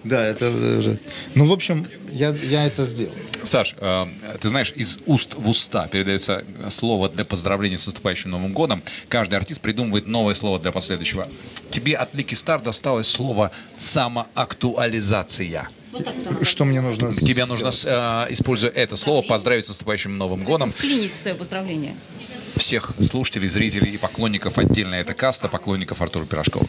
[0.04, 0.98] Да, это уже...
[1.34, 3.12] Ну, в общем, я, я это сделал.
[3.46, 4.06] Саш, э,
[4.40, 8.82] ты знаешь, из уст в уста передается слово для поздравления с наступающим Новым годом.
[9.08, 11.28] Каждый артист придумывает новое слово для последующего.
[11.70, 15.68] Тебе от Лики Стар досталось слово «самоактуализация».
[16.42, 21.12] что мне нужно Тебе нужно, э, используя это слово, поздравить с наступающим Новым годом Вклинить
[21.12, 21.94] в свое поздравление.
[22.56, 24.58] всех слушателей, зрителей и поклонников.
[24.58, 26.66] Отдельно это каста поклонников Артура Пирожкова.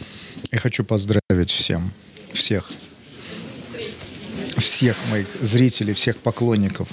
[0.50, 1.92] Я хочу поздравить всем,
[2.32, 2.70] всех,
[4.58, 6.88] всех моих зрителей, всех поклонников,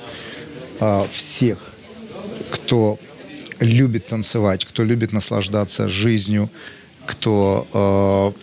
[0.79, 1.59] а, всех,
[2.51, 2.99] кто
[3.59, 6.49] любит танцевать, кто любит наслаждаться жизнью,
[7.05, 8.33] кто а,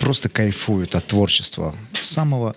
[0.00, 2.54] просто кайфует от творчества самого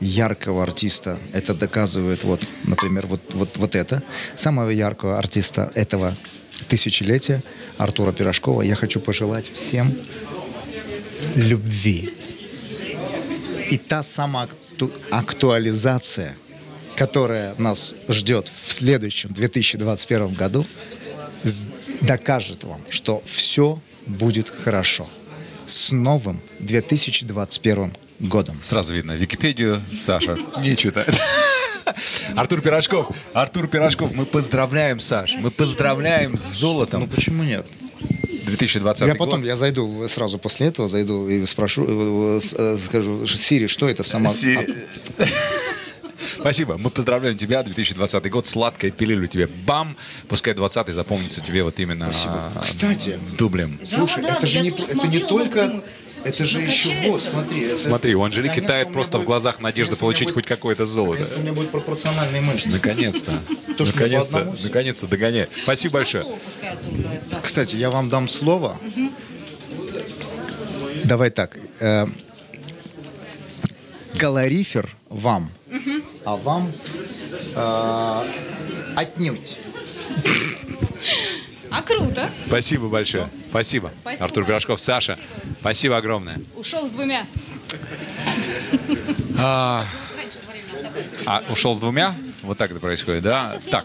[0.00, 1.18] яркого артиста.
[1.32, 4.02] Это доказывает, вот, например, вот, вот, вот это.
[4.36, 6.16] Самого яркого артиста этого
[6.68, 7.42] тысячелетия,
[7.78, 8.62] Артура Пирожкова.
[8.62, 9.94] Я хочу пожелать всем
[11.34, 12.14] любви.
[13.70, 14.02] И та
[14.86, 16.36] самоактуализация,
[16.96, 20.66] которая нас ждет в следующем 2021 году,
[22.00, 25.08] докажет вам, что все будет хорошо.
[25.66, 28.58] С новым 2021 годом.
[28.60, 31.14] Сразу видно Википедию, Саша не читает.
[32.36, 37.66] Артур Пирожков, Артур Пирожков, мы поздравляем, Саш, мы поздравляем с Ну золотом почему нет?
[38.50, 39.18] 2020 Я год.
[39.18, 43.88] потом, я зайду сразу после этого, зайду и спрошу, э, э, э, скажу, Сири, что
[43.88, 44.28] это сама...
[44.30, 44.58] Си-
[46.40, 46.78] Спасибо.
[46.78, 48.46] Мы поздравляем тебя, 2020 год.
[48.46, 49.46] Сладкая пилюля тебе.
[49.46, 49.96] Бам!
[50.28, 52.52] Пускай 20 запомнится тебе вот именно Спасибо.
[52.54, 53.78] а, Кстати, дублем.
[53.84, 55.66] Слушай, да, это да, же не, это не только...
[55.66, 55.84] думаю,
[56.24, 57.10] Это же еще накачается.
[57.10, 57.60] вот, смотри.
[57.64, 60.34] это- Смотри, у Анжелики наконец-то тает у просто в будет- глазах надежда меня получить будет-
[60.34, 61.20] хоть какое-то золото.
[61.20, 62.68] наконец-то у меня будет пропорциональные мышцы.
[62.70, 63.42] Наконец-то.
[63.78, 64.54] Наконец-то.
[64.62, 65.48] Наконец-то догоняй.
[65.62, 66.26] Спасибо большое.
[67.42, 68.76] Кстати, я вам дам слово.
[71.04, 71.56] Давай так.
[71.80, 72.06] э,
[74.18, 75.50] Калорифер вам,
[76.24, 76.72] а вам
[77.54, 78.24] э,
[78.96, 79.56] отнюдь.
[81.70, 82.28] А круто.
[82.46, 83.30] Спасибо большое.
[83.50, 83.92] Спасибо.
[83.96, 84.44] Спасибо Артур.
[84.44, 85.14] Пирожков, Саша.
[85.16, 85.49] Спасибо
[85.96, 86.40] огромное.
[86.56, 87.26] Ушел с двумя.
[89.38, 89.86] А,
[91.26, 92.14] а ушел с двумя?
[92.42, 93.58] Вот так это происходит, да?
[93.70, 93.84] Так,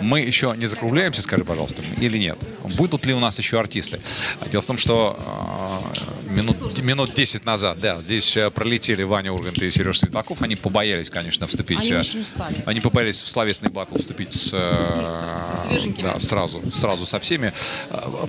[0.00, 2.38] мы еще не закругляемся, скажи, пожалуйста, или нет?
[2.76, 4.00] Будут ли у нас еще артисты?
[4.40, 5.69] А Дело в том, что э,
[6.30, 10.40] минут, минут 10 назад, да, здесь э, пролетели Ваня Ургант и Сереж Светлаков.
[10.42, 11.80] Они побоялись, конечно, вступить.
[11.80, 12.56] Они э, очень устали.
[12.66, 16.04] Они побоялись в словесный батл вступить с, э, Со свеженькими.
[16.04, 17.52] да, сразу, сразу со всеми.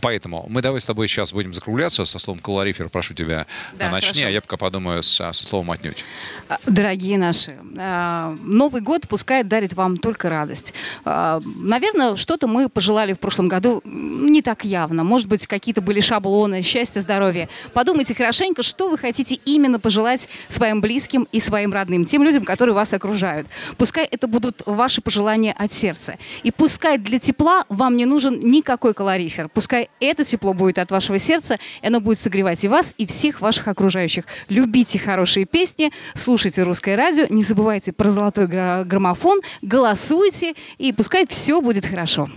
[0.02, 2.90] Поэтому мы давай с тобой сейчас будем закругляться со словом колорифер.
[2.90, 3.46] Прошу тебя,
[3.78, 4.28] Да, начни, хорошо.
[4.28, 6.04] а я пока подумаю со, со словом отнюдь.
[6.50, 10.74] А, Дорогие наши, а, Новый год пускай дарит вам только радость.
[11.06, 15.04] А, Наверное, что-то мы пожелали в прошлом году не так явно.
[15.04, 17.48] Может быть, какие-то были шаблоны, счастья, здоровья.
[17.74, 22.74] Подумайте хорошенько, что вы хотите именно пожелать своим близким и своим родным, тем людям, которые
[22.76, 23.48] вас окружают.
[23.78, 26.18] Пускай это будут ваши пожелания от сердца.
[26.44, 29.50] И пускай для тепла вам не нужен никакой калорифер.
[29.50, 33.42] Пускай это тепло будет от вашего сердца, и оно будет согревать и вас, и всех
[33.42, 34.26] ваших окружающих.
[34.50, 41.26] Любите хорошие песни, слушайте русское радио, не забывайте про золотой гра- граммофон, голосуйте, и пускай
[41.28, 42.30] все будет хорошо.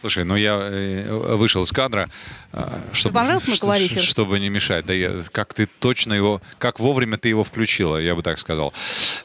[0.00, 2.08] Слушай, ну я э, вышел из кадра,
[2.52, 4.02] э, чтобы, понравился мой что- колорифер?
[4.02, 4.86] чтобы не мешать.
[4.86, 8.72] Да я, как ты точно его, как вовремя ты его включила, я бы так сказал.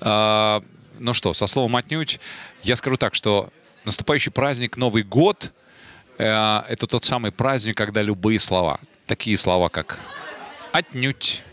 [0.01, 0.63] А,
[0.97, 2.19] ну что, со словом отнюдь,
[2.63, 3.49] я скажу так, что
[3.85, 5.51] наступающий праздник Новый год
[6.17, 9.99] э, это тот самый праздник, когда любые слова, такие слова, как
[10.71, 11.43] отнюдь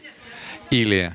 [0.71, 1.15] или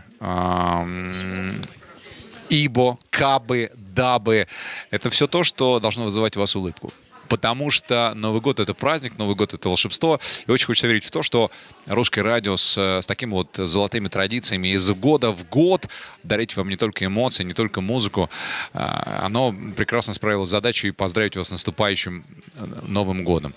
[2.50, 4.48] ибо, кабы, дабы.
[4.90, 6.92] Это все то, что должно вызывать у вас улыбку.
[7.30, 10.20] Потому что Новый год— это праздник, Новый год— это волшебство.
[10.48, 11.52] И очень хочется верить в то, что
[11.88, 15.88] русское радио с, э, с такими вот золотыми традициями из года в год
[16.24, 18.30] дарить вам не только эмоции, не только музыку.
[18.74, 22.24] а, Оно прекрасно справилось с задачей поздравить вас с наступающим
[22.56, 23.54] э, Новым годом.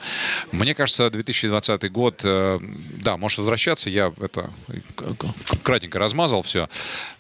[0.53, 2.59] Мне кажется, 2020 год, э,
[3.03, 3.91] да, может возвращаться.
[3.91, 4.51] Я это
[5.63, 6.69] кратенько размазал все.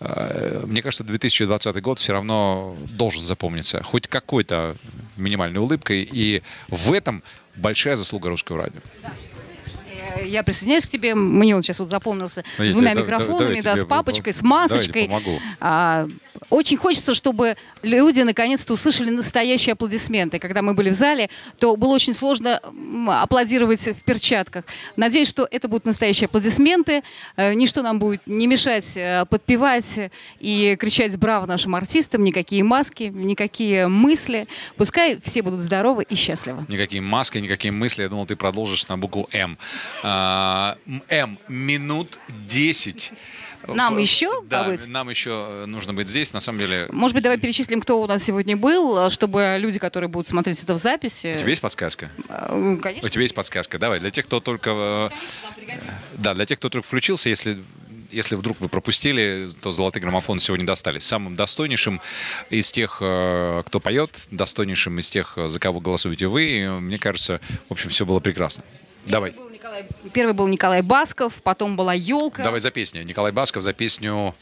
[0.00, 4.76] Мне кажется, 2020 год все равно должен запомниться хоть какой-то
[5.16, 6.08] минимальной улыбкой.
[6.11, 6.38] И
[6.68, 7.22] в этом
[7.57, 8.81] большая заслуга русского радио.
[10.24, 11.14] Я присоединяюсь к тебе.
[11.14, 13.86] Мне он сейчас вот запомнился Ну, с двумя да- да- микрофонами, да, я с по-
[13.86, 15.10] папочкой, с масочкой.
[15.60, 16.06] А,
[16.50, 20.38] Очень хочется, чтобы люди наконец-то услышали настоящие аплодисменты.
[20.38, 22.60] Когда мы были в зале, то было очень сложно
[23.06, 24.64] аплодировать в перчатках.
[24.96, 27.02] Надеюсь, что это будут настоящие аплодисменты.
[27.36, 29.98] Э, Ничто нам будет не мешать э, подпевать
[30.40, 32.22] и кричать «Браво!» нашим артистам.
[32.24, 34.46] Никакие маски, никакие мысли.
[34.76, 36.64] Пускай все будут здоровы и счастливы.
[36.68, 38.02] Никакие маски, никакие мысли.
[38.02, 39.58] Я думал, ты продолжишь на букву М.
[40.03, 40.76] А,
[41.09, 41.38] М.
[41.49, 43.12] Минут 10.
[43.66, 44.86] Нам П- еще Да, побыть?
[44.88, 46.32] нам еще э, нужно быть здесь.
[46.32, 50.09] На самом деле, Может быть, давай перечислим, кто у нас сегодня был, чтобы люди, которые
[50.09, 51.34] будут смотреть это в записи...
[51.36, 52.11] у тебя есть подсказка?
[52.28, 53.11] Э, У Конечно.
[53.11, 53.78] тебя есть подсказка.
[53.78, 55.11] Давай, для тех, кто только...
[55.11, 55.11] э,
[56.16, 57.59] Да, для тех, кто только включился, если
[58.11, 61.03] если вдруг вы пропустили, то золотые граммофоны сегодня достались.
[61.05, 62.01] Самым достойнейшим
[62.49, 66.44] из тех, э, кто поет, достойнейшим из тех, за кого голосуете вы.
[66.46, 67.38] И, Мне кажется,
[67.68, 68.64] в общем, все было прекрасно.
[69.09, 69.30] Давай.
[69.32, 72.42] Был Николай- Первый был Николай Басков, потом была елка.
[72.42, 73.02] Давай за песню.
[73.04, 74.34] Николай Басков за песню...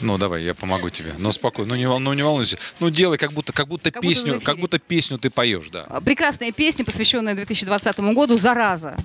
[0.00, 1.14] Ну, давай, я помогу тебе.
[1.18, 1.74] Ну, спокойно.
[1.74, 2.58] Ну, не, ну, не волнуйся.
[2.80, 4.44] Ну, делай, как будто, как будто Как будто песню, эфире.
[4.44, 5.84] как будто песню ты поешь, да.
[6.04, 8.96] Прекрасная песня, посвященная 2020 году «Зараза».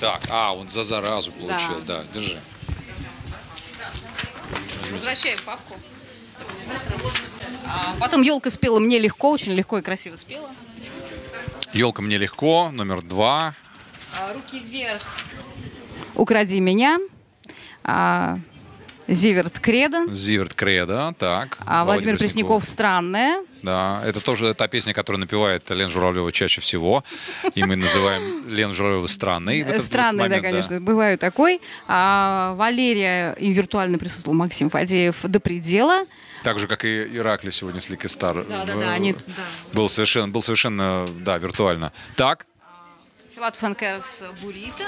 [0.00, 2.38] Так, а, он за заразу получил, да, держи.
[4.90, 5.74] Возвращаю папку.
[7.66, 10.50] А, Потом елка спела мне легко, очень легко и красиво спела.
[11.72, 13.54] Елка мне легко, номер два.
[14.18, 15.02] А, Руки вверх.
[16.14, 16.98] Укради меня.
[17.84, 18.38] А,
[19.08, 20.12] Зиверт Кредо.
[20.12, 21.58] Зиверт Кредо, так.
[21.60, 23.44] А Володя Владимир Пресняков «Странная».
[23.62, 27.04] Да, это тоже та песня, которую напевает Лена Журавлева чаще всего.
[27.54, 29.62] И мы называем Лену Журавлеву странной.
[29.62, 31.60] в Странная, момент, да, конечно, бываю такой.
[31.86, 36.04] А, Валерия и виртуально присутствовал Максим Фадеев до предела.
[36.42, 38.44] Так же, как и Иракли сегодня с Лики Стар.
[38.48, 39.14] Да, да, да, они-
[39.72, 41.92] Был совершенно, был совершенно, да, виртуально.
[42.16, 42.46] Так,
[43.36, 44.86] Филат Фанкерс Бурита.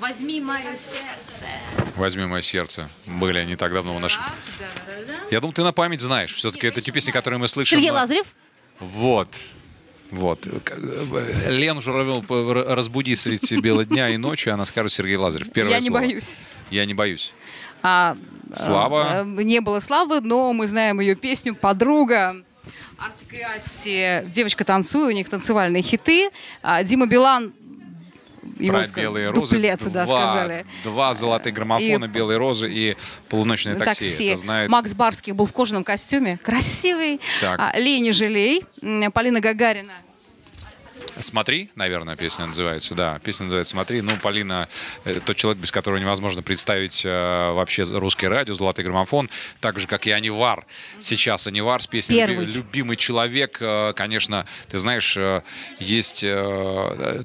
[0.00, 1.44] Возьми мое сердце.
[1.96, 2.88] возьми мое сердце.
[3.04, 4.22] Были они так давно у наших.
[4.24, 5.18] Так, да, да, да.
[5.30, 6.32] Я думаю, ты на память знаешь.
[6.32, 7.76] Все-таки это те песни, которые мы слышим.
[7.76, 8.26] Сергей Лазарев.
[8.80, 9.28] Вот.
[10.10, 10.46] Вот.
[10.46, 15.52] Э, Лену Журавлеву р- разбуди средь бела дня и ночи, она скажет Сергей Лазарев.
[15.52, 16.00] Первое Я не слово.
[16.00, 16.40] боюсь.
[16.70, 17.34] Я не боюсь.
[17.82, 18.16] А,
[18.56, 19.26] Слава.
[19.26, 22.36] э, Не было славы, но мы знаем ее песню «Подруга».
[22.96, 26.30] Артик и Асти «Девочка танцуй», у них танцевальные хиты.
[26.62, 27.52] А, Дима Билан
[28.58, 29.54] его Про белые розы.
[29.56, 30.66] дуплет, да, два, сказали.
[30.82, 32.96] Два золотых граммофона, И- белые розы и
[33.28, 34.26] полуночное такси.
[34.28, 34.70] Это знает...
[34.70, 37.20] Макс Барских был в кожаном костюме, красивый.
[37.40, 37.58] Так.
[37.60, 38.64] А, Лени жалей.
[38.82, 39.92] М, Полина Гагарина.
[41.18, 42.94] «Смотри», наверное, песня называется.
[42.94, 44.00] Да, песня называется «Смотри».
[44.00, 44.68] Ну, Полина
[45.04, 49.30] э, тот человек, без которого невозможно представить э, вообще русское радио, золотой граммофон.
[49.60, 50.66] Так же, как и Анивар.
[51.00, 52.46] Сейчас Анивар с песней «Люби- Первый.
[52.46, 53.58] «Любимый человек».
[53.60, 55.42] Э, Конечно, ты знаешь, э,
[55.78, 56.24] есть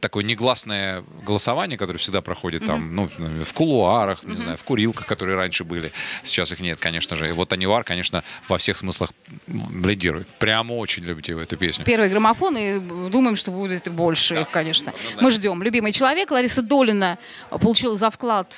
[0.02, 5.36] такое негласное голосование, которое всегда проходит там, ну, в кулуарах, не знаю, в курилках, которые
[5.36, 5.92] раньше были.
[6.24, 7.28] Сейчас их нет, конечно же.
[7.30, 9.12] И вот Анивар, конечно, во всех смыслах
[9.48, 10.28] лидирует.
[10.40, 11.86] Прямо очень любите вы эту песню.
[11.86, 12.80] Первый граммофон, и
[13.10, 14.94] думаем, что будет и больше их, конечно.
[15.20, 15.62] Мы ждем.
[15.64, 17.18] Любимый человек Лариса Долина
[17.50, 18.56] получила за вклад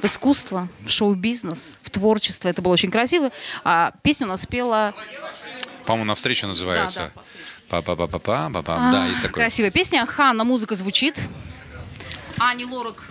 [0.00, 2.48] в искусство, в шоу-бизнес, в творчество.
[2.48, 3.30] Это было очень красиво.
[3.64, 4.94] А песню у нас спела...
[5.86, 7.12] По-моему, навстречу называется.
[7.68, 9.44] Па-па-па-па-па, па А, Да, есть такое.
[9.44, 10.04] Красивая песня.
[10.04, 11.20] Ханна, музыка звучит.
[12.38, 13.02] Ани Лорак.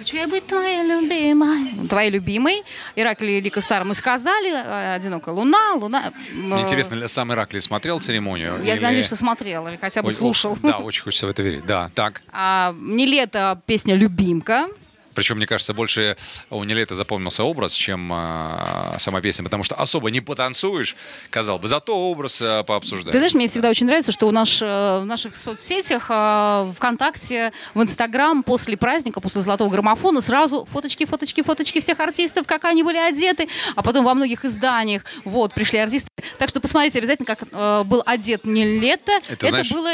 [0.00, 1.86] Хочу я быть твоей любимой.
[1.86, 2.62] Твоей любимой.
[2.96, 4.50] Иракли и Лика Стар мы сказали.
[4.50, 5.74] А, Одинокая луна.
[5.74, 6.10] Луна.
[6.32, 8.64] М, Интересно, ли сам Иракли смотрел церемонию?
[8.64, 10.56] Я или- надеюсь, что смотрел или хотя бы Ой, слушал.
[10.62, 11.66] Да, очень хочется в это верить.
[11.66, 12.22] Да, так.
[12.32, 14.68] А, не лето, песня «Любимка».
[15.14, 16.16] Причем, мне кажется, больше
[16.50, 20.96] у Нелета запомнился образ, чем а, сама песня, потому что особо не потанцуешь,
[21.30, 23.12] казалось бы, зато образ а, пообсуждаешь.
[23.12, 27.52] Ты знаешь, мне всегда очень нравится, что у нас э, в наших соцсетях, э, ВКонтакте,
[27.74, 32.82] в Инстаграм после праздника, после золотого граммофона сразу фоточки, фоточки, фоточки всех артистов, как они
[32.82, 36.08] были одеты, а потом во многих изданиях вот пришли артисты.
[36.38, 39.12] Так что посмотрите обязательно, как э, был одет не лето.
[39.28, 39.90] Это знаешь- было,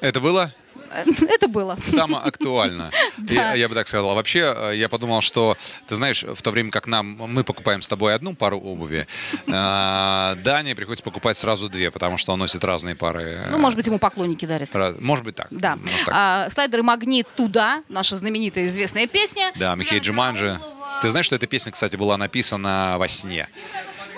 [0.00, 0.52] Это было
[1.28, 1.76] это было.
[1.82, 2.90] самое актуально.
[3.28, 4.10] Я, я бы так сказал.
[4.10, 7.82] А вообще, э, я подумал, что, ты знаешь, в то время как нам, мы покупаем
[7.82, 9.06] с тобой одну пару обуви,
[9.46, 13.46] э, Дане приходится покупать сразу две, потому что он носит разные пары.
[13.50, 14.70] Ну, может быть, ему поклонники дарят.
[15.00, 15.48] Может быть так.
[15.50, 15.76] Да.
[15.76, 16.14] Может так.
[16.16, 19.52] А, слайдер «Магнит туда», наша знаменитая известная песня.
[19.56, 20.58] Да, Михей Джиманджи.
[21.02, 23.48] Ты знаешь, что эта песня, кстати, была написана во сне?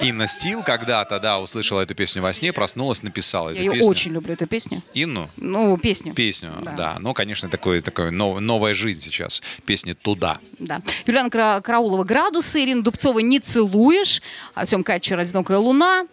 [0.00, 3.88] Инна Стил когда-то, да, услышала эту песню во сне, проснулась, написала Я эту ее песню.
[3.90, 4.82] очень люблю, эту песню.
[4.94, 5.28] Инну?
[5.36, 6.14] Ну, песню.
[6.14, 6.72] Песню, Да.
[6.72, 6.96] да.
[7.00, 9.42] Ну, конечно, такое, такое нов- новая жизнь сейчас.
[9.66, 10.38] Песни «Туда».
[10.58, 10.80] Да.
[11.06, 14.22] Юлиана Караулова «Градусы», Ирина Дубцова «Не целуешь»,
[14.54, 16.06] Артем Катчер «Одинокая луна».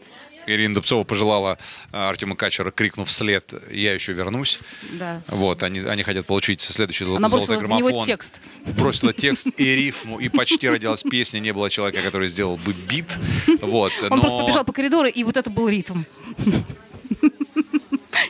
[0.48, 1.58] Ирина Дубцова пожелала
[1.92, 4.60] а, Артема Качера, крикнув вслед «Я еще вернусь».
[4.94, 5.22] Да.
[5.28, 8.06] Вот, они, они хотят получить следующий Она золотой бросила в него граммофон.
[8.06, 8.40] текст.
[8.66, 11.40] Бросила текст и рифму, и почти родилась песня.
[11.40, 13.18] Не было человека, который сделал бы бит.
[13.62, 16.04] Вот, Он но просто побежал по коридору, и вот это был ритм.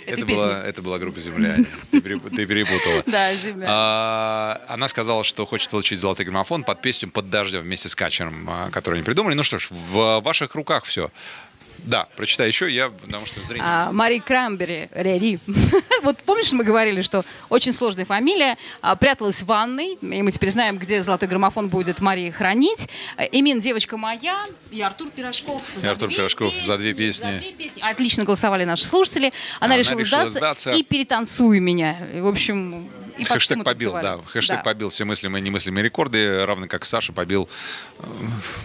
[0.06, 1.58] это, была, это была группа «Земля».
[1.92, 3.04] Ты перепутала.
[3.08, 3.68] Да, «Земля».
[3.70, 8.48] А, она сказала, что хочет получить золотой граммофон под песню «Под дождем» вместе с Качером,
[8.50, 9.34] а, который они придумали.
[9.34, 11.12] Ну что ж, в ваших руках все.
[11.80, 13.66] Да, прочитай еще, я, потому что зрение...
[13.68, 15.40] А, Мари Крамбери, Рери.
[16.04, 20.52] вот помнишь, мы говорили, что очень сложная фамилия, а, пряталась в ванной, и мы теперь
[20.52, 22.90] знаем, где золотой граммофон будет Марии хранить.
[23.16, 24.38] А, Эмин, девочка моя,
[24.72, 25.62] и Артур Пирожков.
[25.82, 27.26] И Артур Пирожков за две песни.
[27.26, 27.82] За две песни.
[27.82, 29.32] Отлично голосовали наши слушатели.
[29.60, 30.72] Она, Она решила, решила сдаться, сдаться.
[30.72, 31.98] и перетанцуй меня.
[32.14, 34.20] И, в общем, И Хэштег побил, да.
[34.26, 34.64] Хэштег Да.
[34.64, 37.50] побил все мыслимые и немыслимые рекорды, равно как Саша побил,
[38.00, 38.04] э,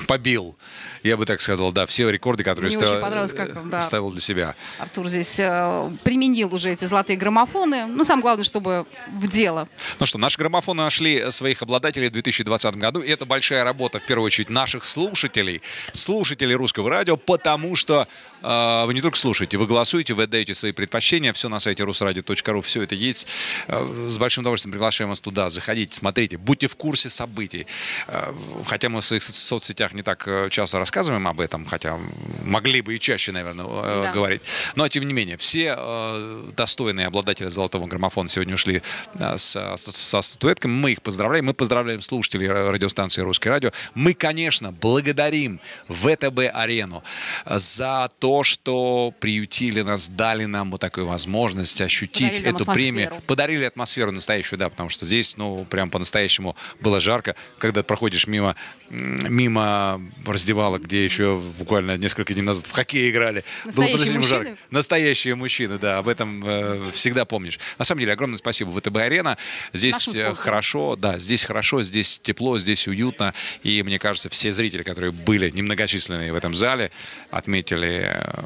[0.06, 0.56] побил,
[1.02, 3.80] я бы так сказал, да, все рекорды, которые Мне ста- очень понравилось, как он, да.
[3.80, 4.54] ставил для себя.
[4.78, 7.86] Артур здесь э, применил уже эти золотые граммофоны.
[7.86, 9.68] Ну, самое главное, чтобы в дело.
[9.98, 13.00] Ну что, наши граммофоны нашли своих обладателей в 2020 году.
[13.00, 18.31] И это большая работа, в первую очередь, наших слушателей, слушателей русского радио, потому что э,
[18.42, 21.32] вы не только слушаете, вы голосуете, вы отдаете свои предпочтения.
[21.32, 23.26] Все на сайте русрадио.ру, все это есть.
[23.68, 25.48] Э, с большим удовольствием приглашаем вас туда.
[25.50, 27.66] Заходите, смотрите, будьте в курсе событий.
[28.08, 28.32] Э,
[28.66, 31.98] хотя мы в своих со- соцсетях не так э, часто рассказываем об этом, хотя
[32.44, 34.12] могли бы и чаще, наверное, э, Да.
[34.12, 34.42] говорить.
[34.74, 38.82] Но, тем не менее, все э, достойные обладатели золотого граммофона сегодня ушли
[39.36, 40.72] со, со- со статуэтками.
[40.72, 41.46] Мы их поздравляем.
[41.46, 43.70] Мы поздравляем слушателей ра- радиостанции «Русское радио».
[43.94, 47.02] Мы, конечно, благодарим ВТБ-арену
[47.46, 53.12] за то, что приютили нас, дали нам вот такую возможность ощутить Подарили эту премию.
[53.26, 57.36] Подарили атмосферу настоящую, да, потому что здесь, ну, прям по-настоящему было жарко.
[57.58, 58.56] Когда проходишь мимо,
[58.92, 63.42] мимо раздевалок, где еще буквально несколько дней назад в хоккей играли.
[63.64, 64.44] Было Настоящие по-настоящему мужчины?
[64.44, 64.58] жарко.
[64.70, 67.58] Настоящие мужчины, да, об этом э, всегда помнишь.
[67.78, 69.38] На самом деле, огромное спасибо ВТБ-арена.
[69.72, 73.34] Здесь э, хорошо, да, здесь хорошо, здесь тепло, здесь уютно.
[73.62, 76.90] И мне кажется, все зрители, которые были немногочисленные в этом зале,
[77.30, 78.42] отметили э,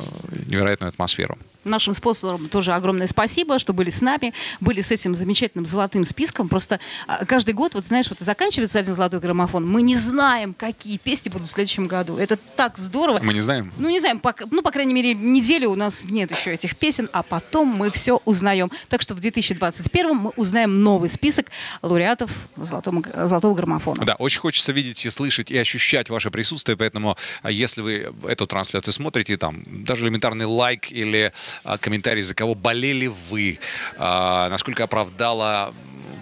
[0.46, 1.38] невероятную атмосферу.
[1.66, 6.48] Нашим спонсорам тоже огромное спасибо, что были с нами, были с этим замечательным золотым списком.
[6.48, 10.96] Просто а, каждый год, вот знаешь, вот заканчивается один золотой граммофон, мы не знаем, какие
[10.96, 12.16] песни будут в следующем году.
[12.16, 13.18] Это так здорово.
[13.22, 13.72] Мы не знаем.
[13.78, 17.08] Ну, не знаем, пок- ну, по крайней мере, неделю у нас нет еще этих песен,
[17.12, 18.70] а потом мы все узнаем.
[18.88, 21.46] Так что в 2021 мы узнаем новый список
[21.82, 24.04] лауреатов золотого, золотого граммофона.
[24.04, 28.46] Да, очень хочется видеть и слышать, и ощущать ваше присутствие, поэтому а, если вы эту
[28.46, 31.32] трансляцию смотрите, там, даже элементарный лайк или а,
[31.80, 33.58] комментарий, за кого болели вы,
[33.98, 35.74] а, насколько оправдала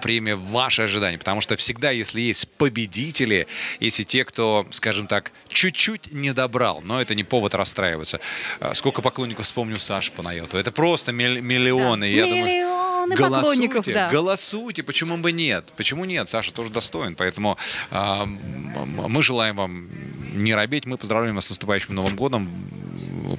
[0.02, 3.46] премия ваши ожидания, потому что всегда, если есть победители,
[3.80, 8.20] если те, кто, скажем так, чуть-чуть не добрал, но это не повод расстраиваться.
[8.60, 10.60] А, Сколько поклонников вспомнил Саша Панайотова?
[10.60, 12.00] Это просто мил- миллионы.
[12.00, 12.06] Да.
[12.06, 14.10] Я думаю, Миллионы поклонников, голосуйте, да.
[14.10, 15.72] голосуйте, почему бы нет?
[15.76, 16.28] Почему нет?
[16.28, 17.56] Саша тоже достоин, поэтому
[17.90, 18.38] а, м,
[19.08, 19.88] мы желаем вам
[20.34, 22.50] не робеть, мы поздравляем вас с наступающим Новым годом.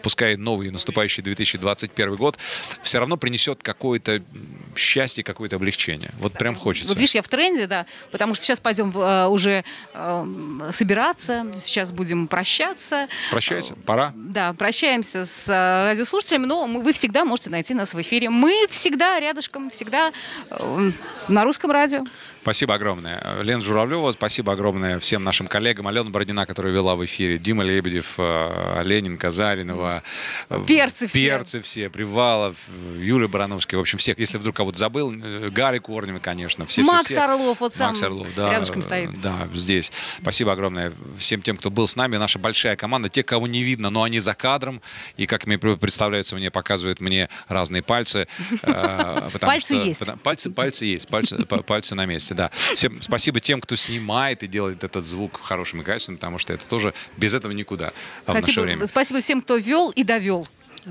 [0.02, 2.38] Пускай новый наступающий 2021 год
[2.82, 4.22] все равно принесет какое-то
[4.76, 6.12] счастье, какое-то облегчение.
[6.20, 6.90] Вот прям хочется.
[6.90, 9.64] Вот видишь, я в тренде, да, потому что сейчас пойдем э, уже
[9.94, 13.08] э, собираться, сейчас будем прощаться.
[13.32, 14.12] Прощайся, пора.
[14.16, 18.30] Да, прощаемся с э, радиослушателями, но мы, вы всегда можете найти нас в эфире.
[18.30, 20.12] Мы всегда рядышком, всегда
[20.50, 20.92] э,
[21.28, 22.02] на русском радио.
[22.42, 23.42] Спасибо огромное.
[23.42, 25.88] Лена Журавлева, спасибо огромное всем нашим коллегам.
[25.88, 29.65] Алена Бородина, которая вела в эфире, Дима Лебедев, э, Ленин, Казаринова.
[29.72, 30.02] Э,
[30.68, 31.20] Перцы все.
[31.28, 33.78] Перцы все, Привалов, э, Юлия Барановская.
[33.78, 34.20] В общем, всех.
[34.20, 36.66] Если вдруг кого-то забыл, э, Гарри Корнева, конечно.
[36.66, 37.20] Все, все, Макс все.
[37.20, 38.52] Орлов, вот сам Макс Орлов, да.
[38.52, 39.20] рядышком стоит.
[39.22, 39.92] Да, здесь.
[40.22, 42.18] Спасибо огромное всем тем, кто был с нами.
[42.18, 43.10] Наша большая команда.
[43.10, 44.82] Те, кого не видно, но они за кадром.
[45.18, 48.28] И, как мне представляется, мне показывают мне разные пальцы.
[48.62, 50.02] э, Пальцы есть.
[50.24, 52.50] Пальцы, пальцы есть, пальцы, па- пальцы на месте, да.
[52.76, 56.66] Всем спасибо тем, кто снимает и делает этот звук хорошим и качественным, потому что это
[56.66, 57.94] тоже без этого никуда
[58.26, 58.88] в наше время.
[58.88, 60.48] спасибо всем, кто вел и довел.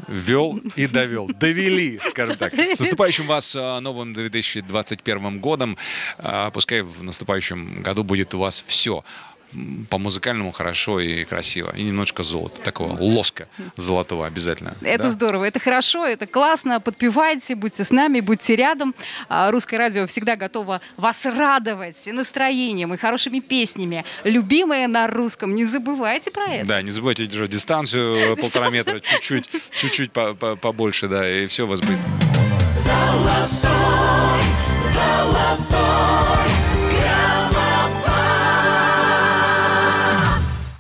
[0.09, 1.29] Вел и довел.
[1.29, 2.53] Довели, скажем так.
[2.55, 5.77] С наступающим вас а, новым 2021 годом.
[6.19, 9.05] А, Пускай в наступающем году будет у вас все
[9.91, 11.73] по музыкальному хорошо и красиво.
[11.77, 12.61] И немножко золота.
[12.61, 14.77] Такого лоска золотого обязательно.
[14.83, 15.09] Это Да?
[15.09, 16.81] здорово, это хорошо, это классно.
[16.81, 18.95] Подпевайте, будьте с нами, будьте рядом.
[19.29, 24.05] А, Русское радио всегда готово вас радовать и настроением, и хорошими песнями.
[24.25, 25.55] Любимое на русском.
[25.55, 26.67] Не забывайте про это.
[26.67, 31.65] Да, не забывайте держать дистанцию полтора метра, чуть-чуть, чуть-чуть по- по- побольше, да, и все
[31.65, 31.99] у вас будет.
[32.77, 34.44] Золотой